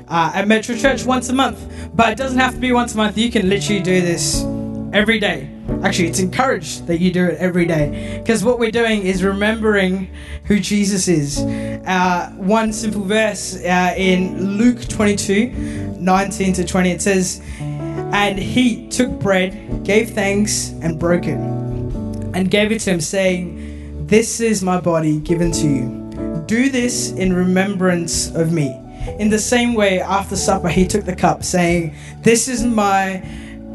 Uh, 0.09 0.33
at 0.35 0.48
Metro 0.48 0.74
Church 0.74 1.04
once 1.04 1.28
a 1.28 1.35
month. 1.35 1.90
But 1.94 2.12
it 2.12 2.18
doesn't 2.18 2.38
have 2.38 2.54
to 2.54 2.61
be 2.61 2.72
once 2.72 2.94
a 2.94 2.96
month. 2.96 3.18
You 3.18 3.31
can 3.31 3.48
literally 3.48 3.83
do 3.83 4.00
this 4.00 4.44
every 4.92 5.18
day. 5.18 5.51
Actually, 5.83 6.09
it's 6.09 6.18
encouraged 6.18 6.87
that 6.87 6.98
you 6.98 7.12
do 7.12 7.27
it 7.27 7.38
every 7.38 7.66
day. 7.66 8.20
Because 8.22 8.44
what 8.44 8.59
we're 8.59 8.70
doing 8.70 9.03
is 9.03 9.22
remembering 9.22 10.11
who 10.44 10.59
Jesus 10.59 11.09
is. 11.09 11.38
Uh, 11.38 12.31
one 12.37 12.72
simple 12.72 13.03
verse 13.03 13.57
uh, 13.64 13.94
in 13.96 14.57
Luke 14.57 14.81
22 14.88 15.87
19 15.98 16.53
to 16.55 16.64
20, 16.64 16.90
it 16.90 17.03
says, 17.03 17.42
And 17.59 18.38
he 18.38 18.88
took 18.88 19.11
bread, 19.18 19.85
gave 19.85 20.11
thanks, 20.11 20.70
and 20.81 20.98
broke 20.98 21.24
it, 21.24 21.38
and 21.38 22.51
gave 22.51 22.72
it 22.72 22.81
to 22.81 22.92
him, 22.92 23.01
saying, 23.01 24.07
This 24.07 24.40
is 24.40 24.62
my 24.62 24.81
body 24.81 25.20
given 25.20 25.53
to 25.53 25.68
you. 25.68 26.44
Do 26.46 26.70
this 26.70 27.11
in 27.12 27.33
remembrance 27.33 28.35
of 28.35 28.53
me. 28.53 28.81
In 29.18 29.29
the 29.31 29.38
same 29.38 29.74
way, 29.74 30.01
after 30.01 30.37
supper, 30.37 30.68
he 30.68 30.87
took 30.87 31.05
the 31.05 31.16
cup, 31.16 31.42
saying, 31.42 31.94
This 32.22 32.48
is 32.48 32.64
my. 32.64 33.22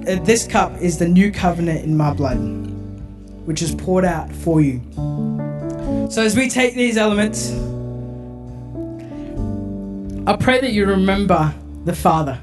Uh, 0.05 0.21
this 0.23 0.45
cup 0.45 0.73
is 0.81 0.97
the 0.97 1.07
new 1.07 1.31
covenant 1.31 1.85
in 1.85 1.95
my 1.95 2.13
blood, 2.13 2.37
which 3.45 3.61
is 3.61 3.73
poured 3.73 4.03
out 4.03 4.29
for 4.29 4.59
you. 4.59 4.81
So, 6.11 6.21
as 6.21 6.35
we 6.35 6.49
take 6.49 6.75
these 6.75 6.97
elements, 6.97 7.51
I 10.27 10.35
pray 10.35 10.59
that 10.59 10.73
you 10.73 10.85
remember 10.85 11.55
the 11.85 11.95
Father. 11.95 12.37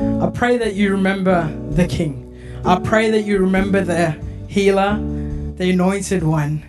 I 0.00 0.30
pray 0.32 0.56
that 0.56 0.72
you 0.72 0.90
remember 0.92 1.54
the 1.72 1.86
King. 1.86 2.18
I 2.64 2.78
pray 2.78 3.10
that 3.10 3.22
you 3.22 3.38
remember 3.40 3.82
the 3.82 4.18
healer, 4.48 4.96
the 5.56 5.68
anointed 5.70 6.22
one, 6.22 6.62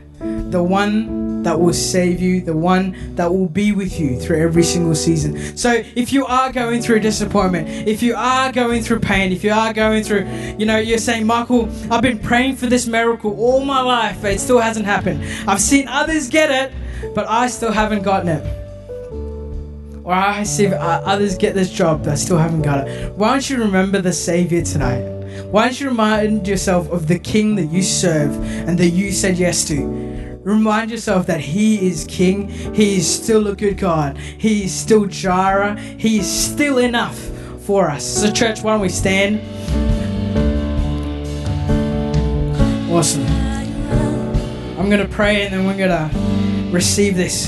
the 0.52 0.62
one 0.62 1.23
that 1.44 1.60
will 1.60 1.74
save 1.74 2.22
you, 2.22 2.42
the 2.42 2.56
one 2.56 3.16
that 3.16 3.32
will 3.32 3.50
be 3.50 3.72
with 3.72 4.00
you 4.00 4.20
through 4.20 4.42
every 4.42 4.64
single 4.64 4.96
season. 4.96 5.58
So 5.58 5.84
if 5.96 6.12
you 6.12 6.26
are 6.26 6.52
going 6.52 6.82
through 6.82 7.02
disappointment, 7.02 7.68
if 7.88 8.02
you 8.02 8.16
are 8.16 8.52
going 8.52 8.82
through 8.84 9.00
pain, 9.00 9.32
if 9.32 9.44
you 9.44 9.52
are 9.52 9.74
going 9.74 10.04
through, 10.04 10.28
you 10.58 10.66
know, 10.66 10.78
you're 10.78 10.98
saying, 10.98 11.26
Michael, 11.26 11.70
I've 11.92 12.02
been 12.02 12.20
praying 12.20 12.56
for 12.56 12.68
this 12.68 12.88
miracle 12.88 13.36
all 13.40 13.64
my 13.64 13.82
life, 13.82 14.20
but 14.22 14.32
it 14.32 14.40
still 14.40 14.60
hasn't 14.60 14.86
happened. 14.86 15.24
I've 15.48 15.62
seen 15.62 15.88
others 15.88 16.30
get 16.30 16.50
it, 16.50 16.74
but 17.14 17.30
I 17.30 17.48
still 17.48 17.72
haven't 17.72 18.04
gotten 18.04 18.30
it. 18.30 18.60
Or 20.04 20.14
I 20.14 20.44
see 20.44 20.68
uh, 20.68 20.76
others 20.76 21.38
get 21.38 21.54
this 21.54 21.72
job, 21.72 22.04
but 22.04 22.12
I 22.12 22.16
still 22.16 22.38
haven't 22.38 22.64
got 22.64 22.88
it. 22.88 23.14
Why 23.14 23.32
don't 23.32 23.50
you 23.50 23.58
remember 23.58 24.02
the 24.02 24.12
Savior 24.12 24.62
tonight? 24.62 25.02
Why 25.46 25.66
don't 25.66 25.80
you 25.80 25.90
remind 25.90 26.48
yourself 26.48 26.92
of 26.92 27.08
the 27.08 27.20
King 27.20 27.56
that 27.56 27.68
you 27.68 27.82
serve 27.82 28.36
and 28.68 28.78
that 28.80 28.90
you 28.90 29.12
said 29.12 29.38
yes 29.38 29.66
to? 29.68 30.23
Remind 30.44 30.92
yourself 30.92 31.28
that 31.28 31.40
He 31.40 31.88
is 31.88 32.06
King. 32.10 32.50
He 32.50 32.98
is 32.98 33.24
still 33.24 33.48
a 33.48 33.56
good 33.56 33.78
God. 33.78 34.18
He 34.18 34.66
is 34.66 34.74
still 34.74 35.06
Jireh. 35.06 35.80
He 35.80 36.20
is 36.20 36.30
still 36.30 36.78
enough 36.80 37.18
for 37.62 37.90
us. 37.90 38.06
So, 38.06 38.30
church, 38.30 38.62
why 38.62 38.74
don't 38.74 38.82
we 38.82 38.90
stand? 38.90 39.42
Awesome. 42.92 43.26
I'm 44.78 44.90
going 44.90 45.02
to 45.02 45.08
pray 45.08 45.44
and 45.44 45.54
then 45.54 45.66
we're 45.66 45.78
going 45.78 45.90
to 45.90 46.72
receive 46.72 47.16
this. 47.16 47.48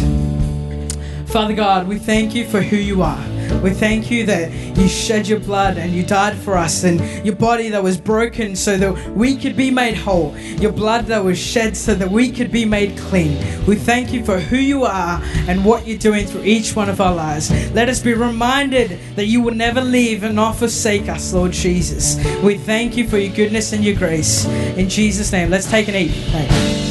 Father 1.32 1.54
God, 1.54 1.88
we 1.88 2.00
thank 2.00 2.34
you 2.34 2.48
for 2.48 2.62
who 2.62 2.78
you 2.78 3.04
are. 3.04 3.35
We 3.62 3.72
thank 3.72 4.12
you 4.12 4.26
that 4.26 4.52
you 4.78 4.88
shed 4.88 5.28
your 5.28 5.40
blood 5.40 5.78
and 5.78 5.92
you 5.94 6.04
died 6.04 6.36
for 6.38 6.58
us, 6.58 6.84
and 6.84 7.26
your 7.26 7.36
body 7.36 7.70
that 7.70 7.82
was 7.82 7.98
broken 7.98 8.56
so 8.56 8.78
that 8.78 9.10
we 9.12 9.36
could 9.36 9.56
be 9.56 9.72
made 9.72 9.96
whole, 9.96 10.38
your 10.38 10.72
blood 10.72 11.06
that 11.06 11.24
was 11.24 11.38
shed 11.38 11.76
so 11.76 11.96
that 11.96 12.10
we 12.10 12.32
could 12.32 12.52
be 12.52 12.66
made 12.66 12.98
clean. 12.98 13.38
We 13.66 13.76
thank 13.76 14.12
you 14.14 14.24
for 14.24 14.40
who 14.40 14.58
you 14.58 14.84
are 14.84 15.22
and 15.48 15.64
what 15.66 15.88
you're 15.88 15.98
doing 15.98 16.28
through 16.28 16.44
each 16.44 16.76
one 16.76 16.90
of 16.90 17.02
our 17.02 17.14
lives. 17.14 17.52
Let 17.74 17.90
us 17.90 18.00
be 18.00 18.14
reminded 18.14 19.00
that 19.16 19.26
you 19.26 19.42
will 19.42 19.56
never 19.56 19.82
leave 19.82 20.24
and 20.24 20.36
not 20.36 20.56
forsake 20.56 21.10
us, 21.10 21.34
Lord 21.34 21.52
Jesus. 21.52 22.18
We 22.42 22.58
thank 22.58 22.98
you 22.98 23.08
for 23.08 23.18
your 23.18 23.34
goodness 23.34 23.74
and 23.74 23.84
your 23.84 23.96
grace. 23.96 24.46
In 24.46 24.90
Jesus' 24.90 25.32
name, 25.32 25.50
let's 25.50 25.70
take 25.70 25.88
an 25.88 25.96
eat. 25.96 26.85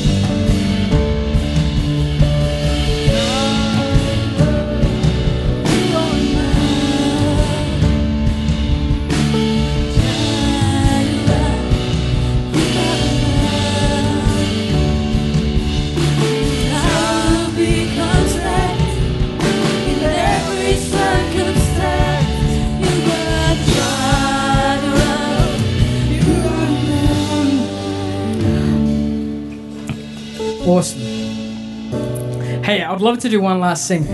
To 33.24 33.30
do 33.30 33.40
one 33.40 33.58
last 33.58 33.88
thing. 33.88 34.06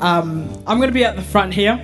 Um, 0.00 0.48
I'm 0.66 0.78
going 0.78 0.88
to 0.88 0.94
be 0.94 1.04
at 1.04 1.16
the 1.16 1.22
front 1.22 1.52
here. 1.52 1.80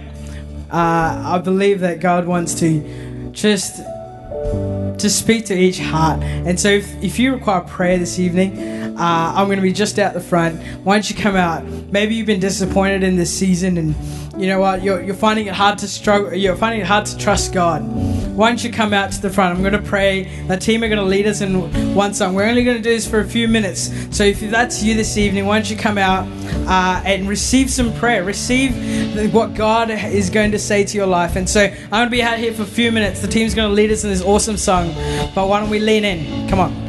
Uh, 0.70 1.34
I 1.34 1.40
believe 1.42 1.80
that 1.80 2.00
God 2.00 2.26
wants 2.26 2.54
to 2.60 3.32
just 3.32 3.76
to 3.76 5.10
speak 5.10 5.46
to 5.46 5.54
each 5.54 5.78
heart. 5.78 6.22
And 6.22 6.58
so, 6.58 6.68
if, 6.68 7.02
if 7.02 7.18
you 7.18 7.34
require 7.34 7.60
prayer 7.62 7.98
this 7.98 8.18
evening, 8.18 8.58
uh, 8.96 9.32
I'm 9.36 9.46
going 9.46 9.58
to 9.58 9.62
be 9.62 9.72
just 9.72 9.98
out 9.98 10.14
the 10.14 10.20
front. 10.20 10.60
Why 10.84 10.96
don't 10.96 11.08
you 11.10 11.16
come 11.16 11.36
out? 11.36 11.64
Maybe 11.64 12.14
you've 12.14 12.26
been 12.26 12.40
disappointed 12.40 13.02
in 13.02 13.16
this 13.16 13.36
season, 13.36 13.76
and 13.76 13.94
you 14.40 14.46
know 14.46 14.60
what? 14.60 14.82
You're, 14.82 15.02
you're 15.02 15.14
finding 15.14 15.46
it 15.46 15.54
hard 15.54 15.78
to 15.78 15.88
struggle. 15.88 16.34
You're 16.34 16.56
finding 16.56 16.80
it 16.80 16.86
hard 16.86 17.06
to 17.06 17.18
trust 17.18 17.52
God 17.52 17.82
why 18.38 18.48
don't 18.50 18.62
you 18.62 18.70
come 18.70 18.94
out 18.94 19.10
to 19.10 19.20
the 19.20 19.30
front? 19.30 19.56
I'm 19.56 19.62
going 19.64 19.72
to 19.72 19.82
pray. 19.82 20.22
The 20.46 20.56
team 20.56 20.84
are 20.84 20.88
going 20.88 21.00
to 21.00 21.04
lead 21.04 21.26
us 21.26 21.40
in 21.40 21.92
one 21.92 22.14
song. 22.14 22.34
We're 22.34 22.46
only 22.46 22.62
going 22.62 22.76
to 22.76 22.82
do 22.82 22.90
this 22.90 23.04
for 23.04 23.18
a 23.18 23.24
few 23.24 23.48
minutes. 23.48 23.92
So 24.16 24.22
if 24.22 24.38
that's 24.38 24.80
you 24.80 24.94
this 24.94 25.18
evening, 25.18 25.44
why 25.44 25.58
don't 25.58 25.68
you 25.68 25.76
come 25.76 25.98
out 25.98 26.28
uh, 26.68 27.02
and 27.04 27.28
receive 27.28 27.68
some 27.68 27.92
prayer? 27.94 28.22
Receive 28.22 29.34
what 29.34 29.54
God 29.54 29.90
is 29.90 30.30
going 30.30 30.52
to 30.52 30.58
say 30.60 30.84
to 30.84 30.96
your 30.96 31.08
life. 31.08 31.34
And 31.34 31.50
so 31.50 31.64
I'm 31.64 31.90
going 31.90 32.06
to 32.06 32.10
be 32.10 32.22
out 32.22 32.38
here 32.38 32.52
for 32.54 32.62
a 32.62 32.64
few 32.64 32.92
minutes. 32.92 33.20
The 33.20 33.26
team's 33.26 33.56
going 33.56 33.70
to 33.70 33.74
lead 33.74 33.90
us 33.90 34.04
in 34.04 34.10
this 34.10 34.22
awesome 34.22 34.56
song. 34.56 34.94
But 35.34 35.48
why 35.48 35.58
don't 35.58 35.68
we 35.68 35.80
lean 35.80 36.04
in? 36.04 36.48
Come 36.48 36.60
on. 36.60 36.87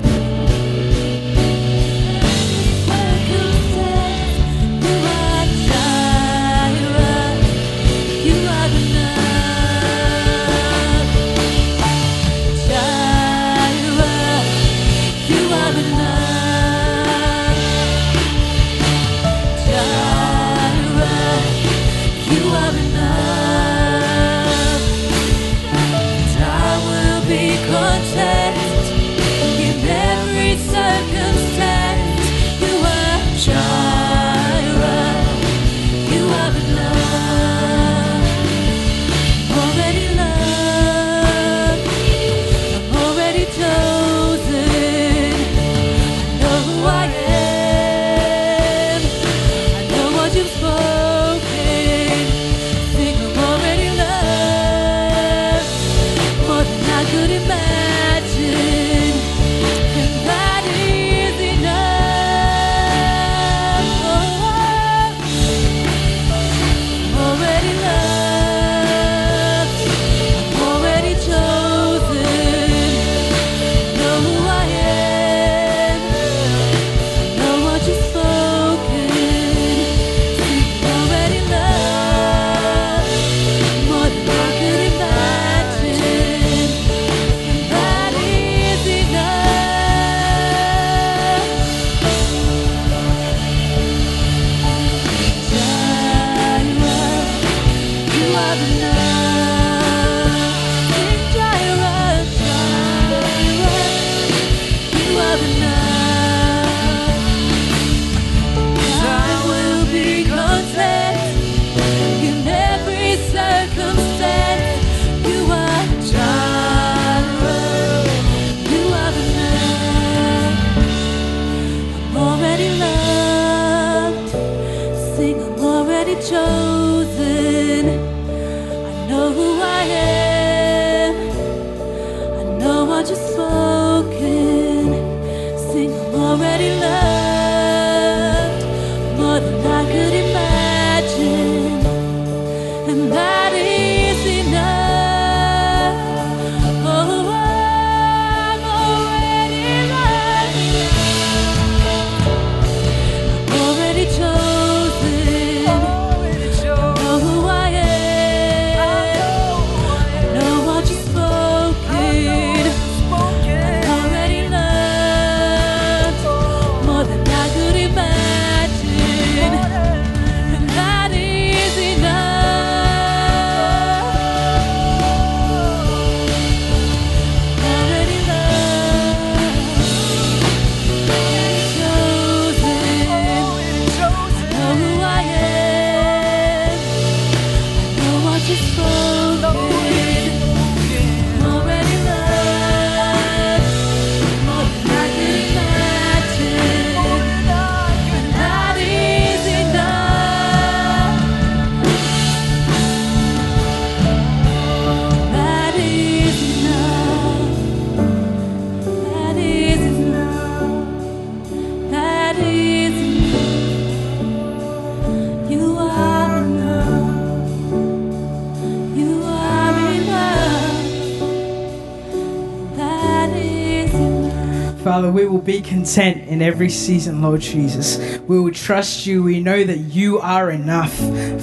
Father, 224.90 225.12
we 225.12 225.28
will 225.28 225.38
be 225.38 225.62
content 225.62 226.28
in 226.28 226.42
every 226.42 226.68
season, 226.68 227.22
Lord 227.22 227.42
Jesus. 227.42 228.18
We 228.22 228.40
will 228.40 228.52
trust 228.52 229.06
you. 229.06 229.22
We 229.22 229.40
know 229.40 229.64
that 229.64 229.78
you 229.78 230.18
are 230.18 230.50
enough 230.50 230.92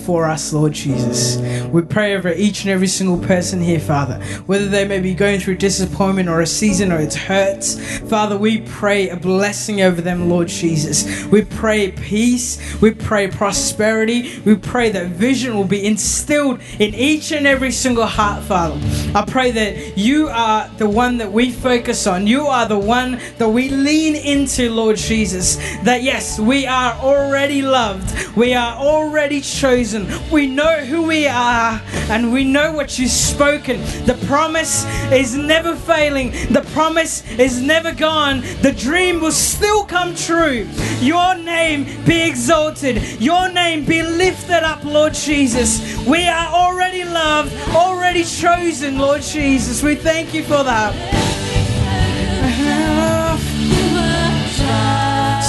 for 0.01 0.27
us, 0.27 0.53
Lord 0.53 0.73
Jesus. 0.73 1.37
We 1.69 1.83
pray 1.83 2.17
over 2.17 2.33
each 2.33 2.63
and 2.63 2.71
every 2.71 2.89
single 2.89 3.19
person 3.19 3.61
here, 3.61 3.79
Father, 3.79 4.21
whether 4.47 4.67
they 4.67 4.85
may 4.85 4.99
be 4.99 5.15
going 5.15 5.39
through 5.39 5.59
disappointment 5.59 6.29
or 6.29 6.41
a 6.41 6.47
season 6.47 6.91
or 6.91 6.99
it's 6.99 7.15
hurts. 7.15 7.99
Father, 8.09 8.37
we 8.37 8.63
pray 8.63 9.11
a 9.11 9.17
blessing 9.17 9.81
over 9.81 10.01
them, 10.01 10.29
Lord 10.29 10.49
Jesus. 10.49 11.25
We 11.27 11.43
pray 11.43 11.93
peace. 11.93 12.81
We 12.81 12.95
pray 12.95 13.29
prosperity. 13.29 14.41
We 14.45 14.57
pray 14.57 14.91
that 14.91 15.11
vision 15.11 15.57
will 15.57 15.69
be 15.69 15.87
instilled 15.87 16.61
in 16.81 16.97
each 16.97 17.31
and 17.31 17.47
every 17.47 17.71
single 17.71 18.07
heart, 18.07 18.43
Father. 18.43 18.81
I 19.17 19.25
pray 19.25 19.53
that 19.53 19.97
you 19.97 20.27
are 20.31 20.69
the 20.79 20.89
one 20.89 21.19
that 21.19 21.31
we 21.31 21.53
focus 21.53 22.09
on. 22.09 22.27
You 22.27 22.49
are 22.49 22.67
the 22.67 22.77
one 22.77 23.21
that 23.39 23.49
we 23.49 23.69
lean 23.69 24.17
into, 24.17 24.71
Lord 24.71 24.97
Jesus. 24.97 25.57
That 25.83 26.03
yes, 26.03 26.39
we 26.39 26.67
are 26.67 26.93
already 26.95 27.63
loved. 27.63 28.37
We 28.37 28.55
are 28.55 28.77
already 28.77 29.41
chosen. 29.41 30.07
We 30.31 30.47
know 30.47 30.85
who 30.85 31.03
we 31.03 31.27
are 31.27 31.81
and 32.11 32.33
we 32.33 32.45
know 32.45 32.73
what 32.73 32.99
you've 32.99 33.11
spoken. 33.11 33.81
The 34.07 34.19
promise 34.27 34.85
is 35.13 35.35
never 35.35 35.75
failing. 35.75 36.31
The 36.53 36.67
promise 36.73 37.29
is 37.39 37.61
never 37.61 37.93
gone. 37.93 38.41
The 38.63 38.73
dream 38.73 39.21
will 39.21 39.33
still 39.33 39.85
come 39.85 40.15
true. 40.15 40.69
Your 41.01 41.35
name 41.37 41.85
be 42.05 42.23
exalted. 42.23 43.21
Your 43.21 43.51
name 43.51 43.85
be 43.85 44.03
lifted 44.03 44.65
up, 44.65 44.85
Lord 44.85 45.15
Jesus. 45.15 45.81
We 46.07 46.27
are 46.29 46.49
already 46.49 47.05
loved, 47.05 47.55
already 47.71 48.25
chosen, 48.25 48.99
Lord 48.99 49.23
Jesus. 49.23 49.83
We 49.83 49.95
thank 49.95 50.35
you 50.35 50.43
for 50.43 50.63
that. 50.63 51.66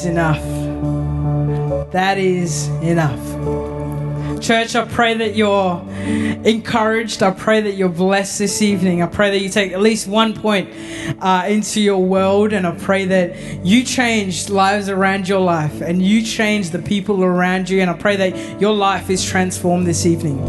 is 0.00 0.06
enough. 0.06 0.42
That 1.92 2.16
is 2.16 2.68
enough. 2.82 3.20
Church, 4.40 4.74
I 4.74 4.86
pray 4.86 5.12
that 5.14 5.36
you're 5.36 5.84
encouraged. 6.46 7.22
I 7.22 7.32
pray 7.32 7.60
that 7.60 7.72
you're 7.72 7.90
blessed 7.90 8.38
this 8.38 8.62
evening. 8.62 9.02
I 9.02 9.06
pray 9.06 9.30
that 9.30 9.40
you 9.40 9.50
take 9.50 9.72
at 9.72 9.82
least 9.82 10.08
one 10.08 10.32
point 10.32 10.70
uh, 11.20 11.44
into 11.48 11.82
your 11.82 12.02
world, 12.02 12.54
and 12.54 12.66
I 12.66 12.74
pray 12.76 13.04
that 13.06 13.66
you 13.66 13.84
change 13.84 14.48
lives 14.48 14.88
around 14.88 15.28
your 15.28 15.40
life 15.40 15.82
and 15.82 16.00
you 16.00 16.22
change 16.22 16.70
the 16.70 16.78
people 16.78 17.22
around 17.22 17.68
you. 17.68 17.82
And 17.82 17.90
I 17.90 17.94
pray 17.94 18.16
that 18.16 18.60
your 18.60 18.72
life 18.72 19.10
is 19.10 19.22
transformed 19.22 19.86
this 19.86 20.06
evening. 20.06 20.40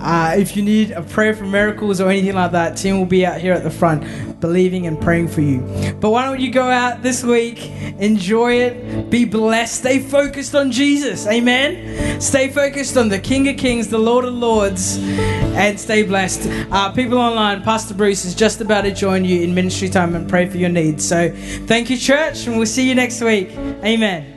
Uh, 0.00 0.34
if 0.36 0.56
you 0.56 0.62
need 0.62 0.92
a 0.92 1.02
prayer 1.02 1.34
for 1.34 1.44
miracles 1.44 2.00
or 2.00 2.10
anything 2.10 2.34
like 2.34 2.52
that, 2.52 2.76
Tim 2.76 2.98
will 2.98 3.06
be 3.06 3.26
out 3.26 3.40
here 3.40 3.54
at 3.54 3.64
the 3.64 3.70
front 3.70 4.04
believing 4.44 4.86
and 4.86 5.00
praying 5.00 5.26
for 5.26 5.40
you. 5.40 5.60
But 6.00 6.10
why 6.10 6.26
don't 6.26 6.38
you 6.38 6.50
go 6.50 6.68
out 6.68 7.00
this 7.00 7.24
week, 7.24 7.70
enjoy 7.98 8.56
it, 8.56 9.08
be 9.08 9.24
blessed, 9.24 9.76
stay 9.76 10.00
focused 10.00 10.54
on 10.54 10.70
Jesus. 10.70 11.26
Amen. 11.26 12.20
Stay 12.20 12.50
focused 12.50 12.98
on 12.98 13.08
the 13.08 13.18
King 13.18 13.48
of 13.48 13.56
Kings, 13.56 13.88
the 13.88 13.96
Lord 13.96 14.26
of 14.26 14.34
Lords, 14.34 14.98
and 14.98 15.80
stay 15.80 16.02
blessed. 16.02 16.46
Uh, 16.70 16.92
people 16.92 17.16
online, 17.16 17.62
Pastor 17.62 17.94
Bruce 17.94 18.26
is 18.26 18.34
just 18.34 18.60
about 18.60 18.82
to 18.82 18.92
join 18.92 19.24
you 19.24 19.40
in 19.40 19.54
ministry 19.54 19.88
time 19.88 20.14
and 20.14 20.28
pray 20.28 20.46
for 20.46 20.58
your 20.58 20.68
needs. 20.68 21.08
So 21.08 21.30
thank 21.66 21.88
you, 21.88 21.96
church, 21.96 22.46
and 22.46 22.58
we'll 22.58 22.66
see 22.66 22.86
you 22.86 22.94
next 22.94 23.22
week. 23.22 23.48
Amen. 23.82 24.33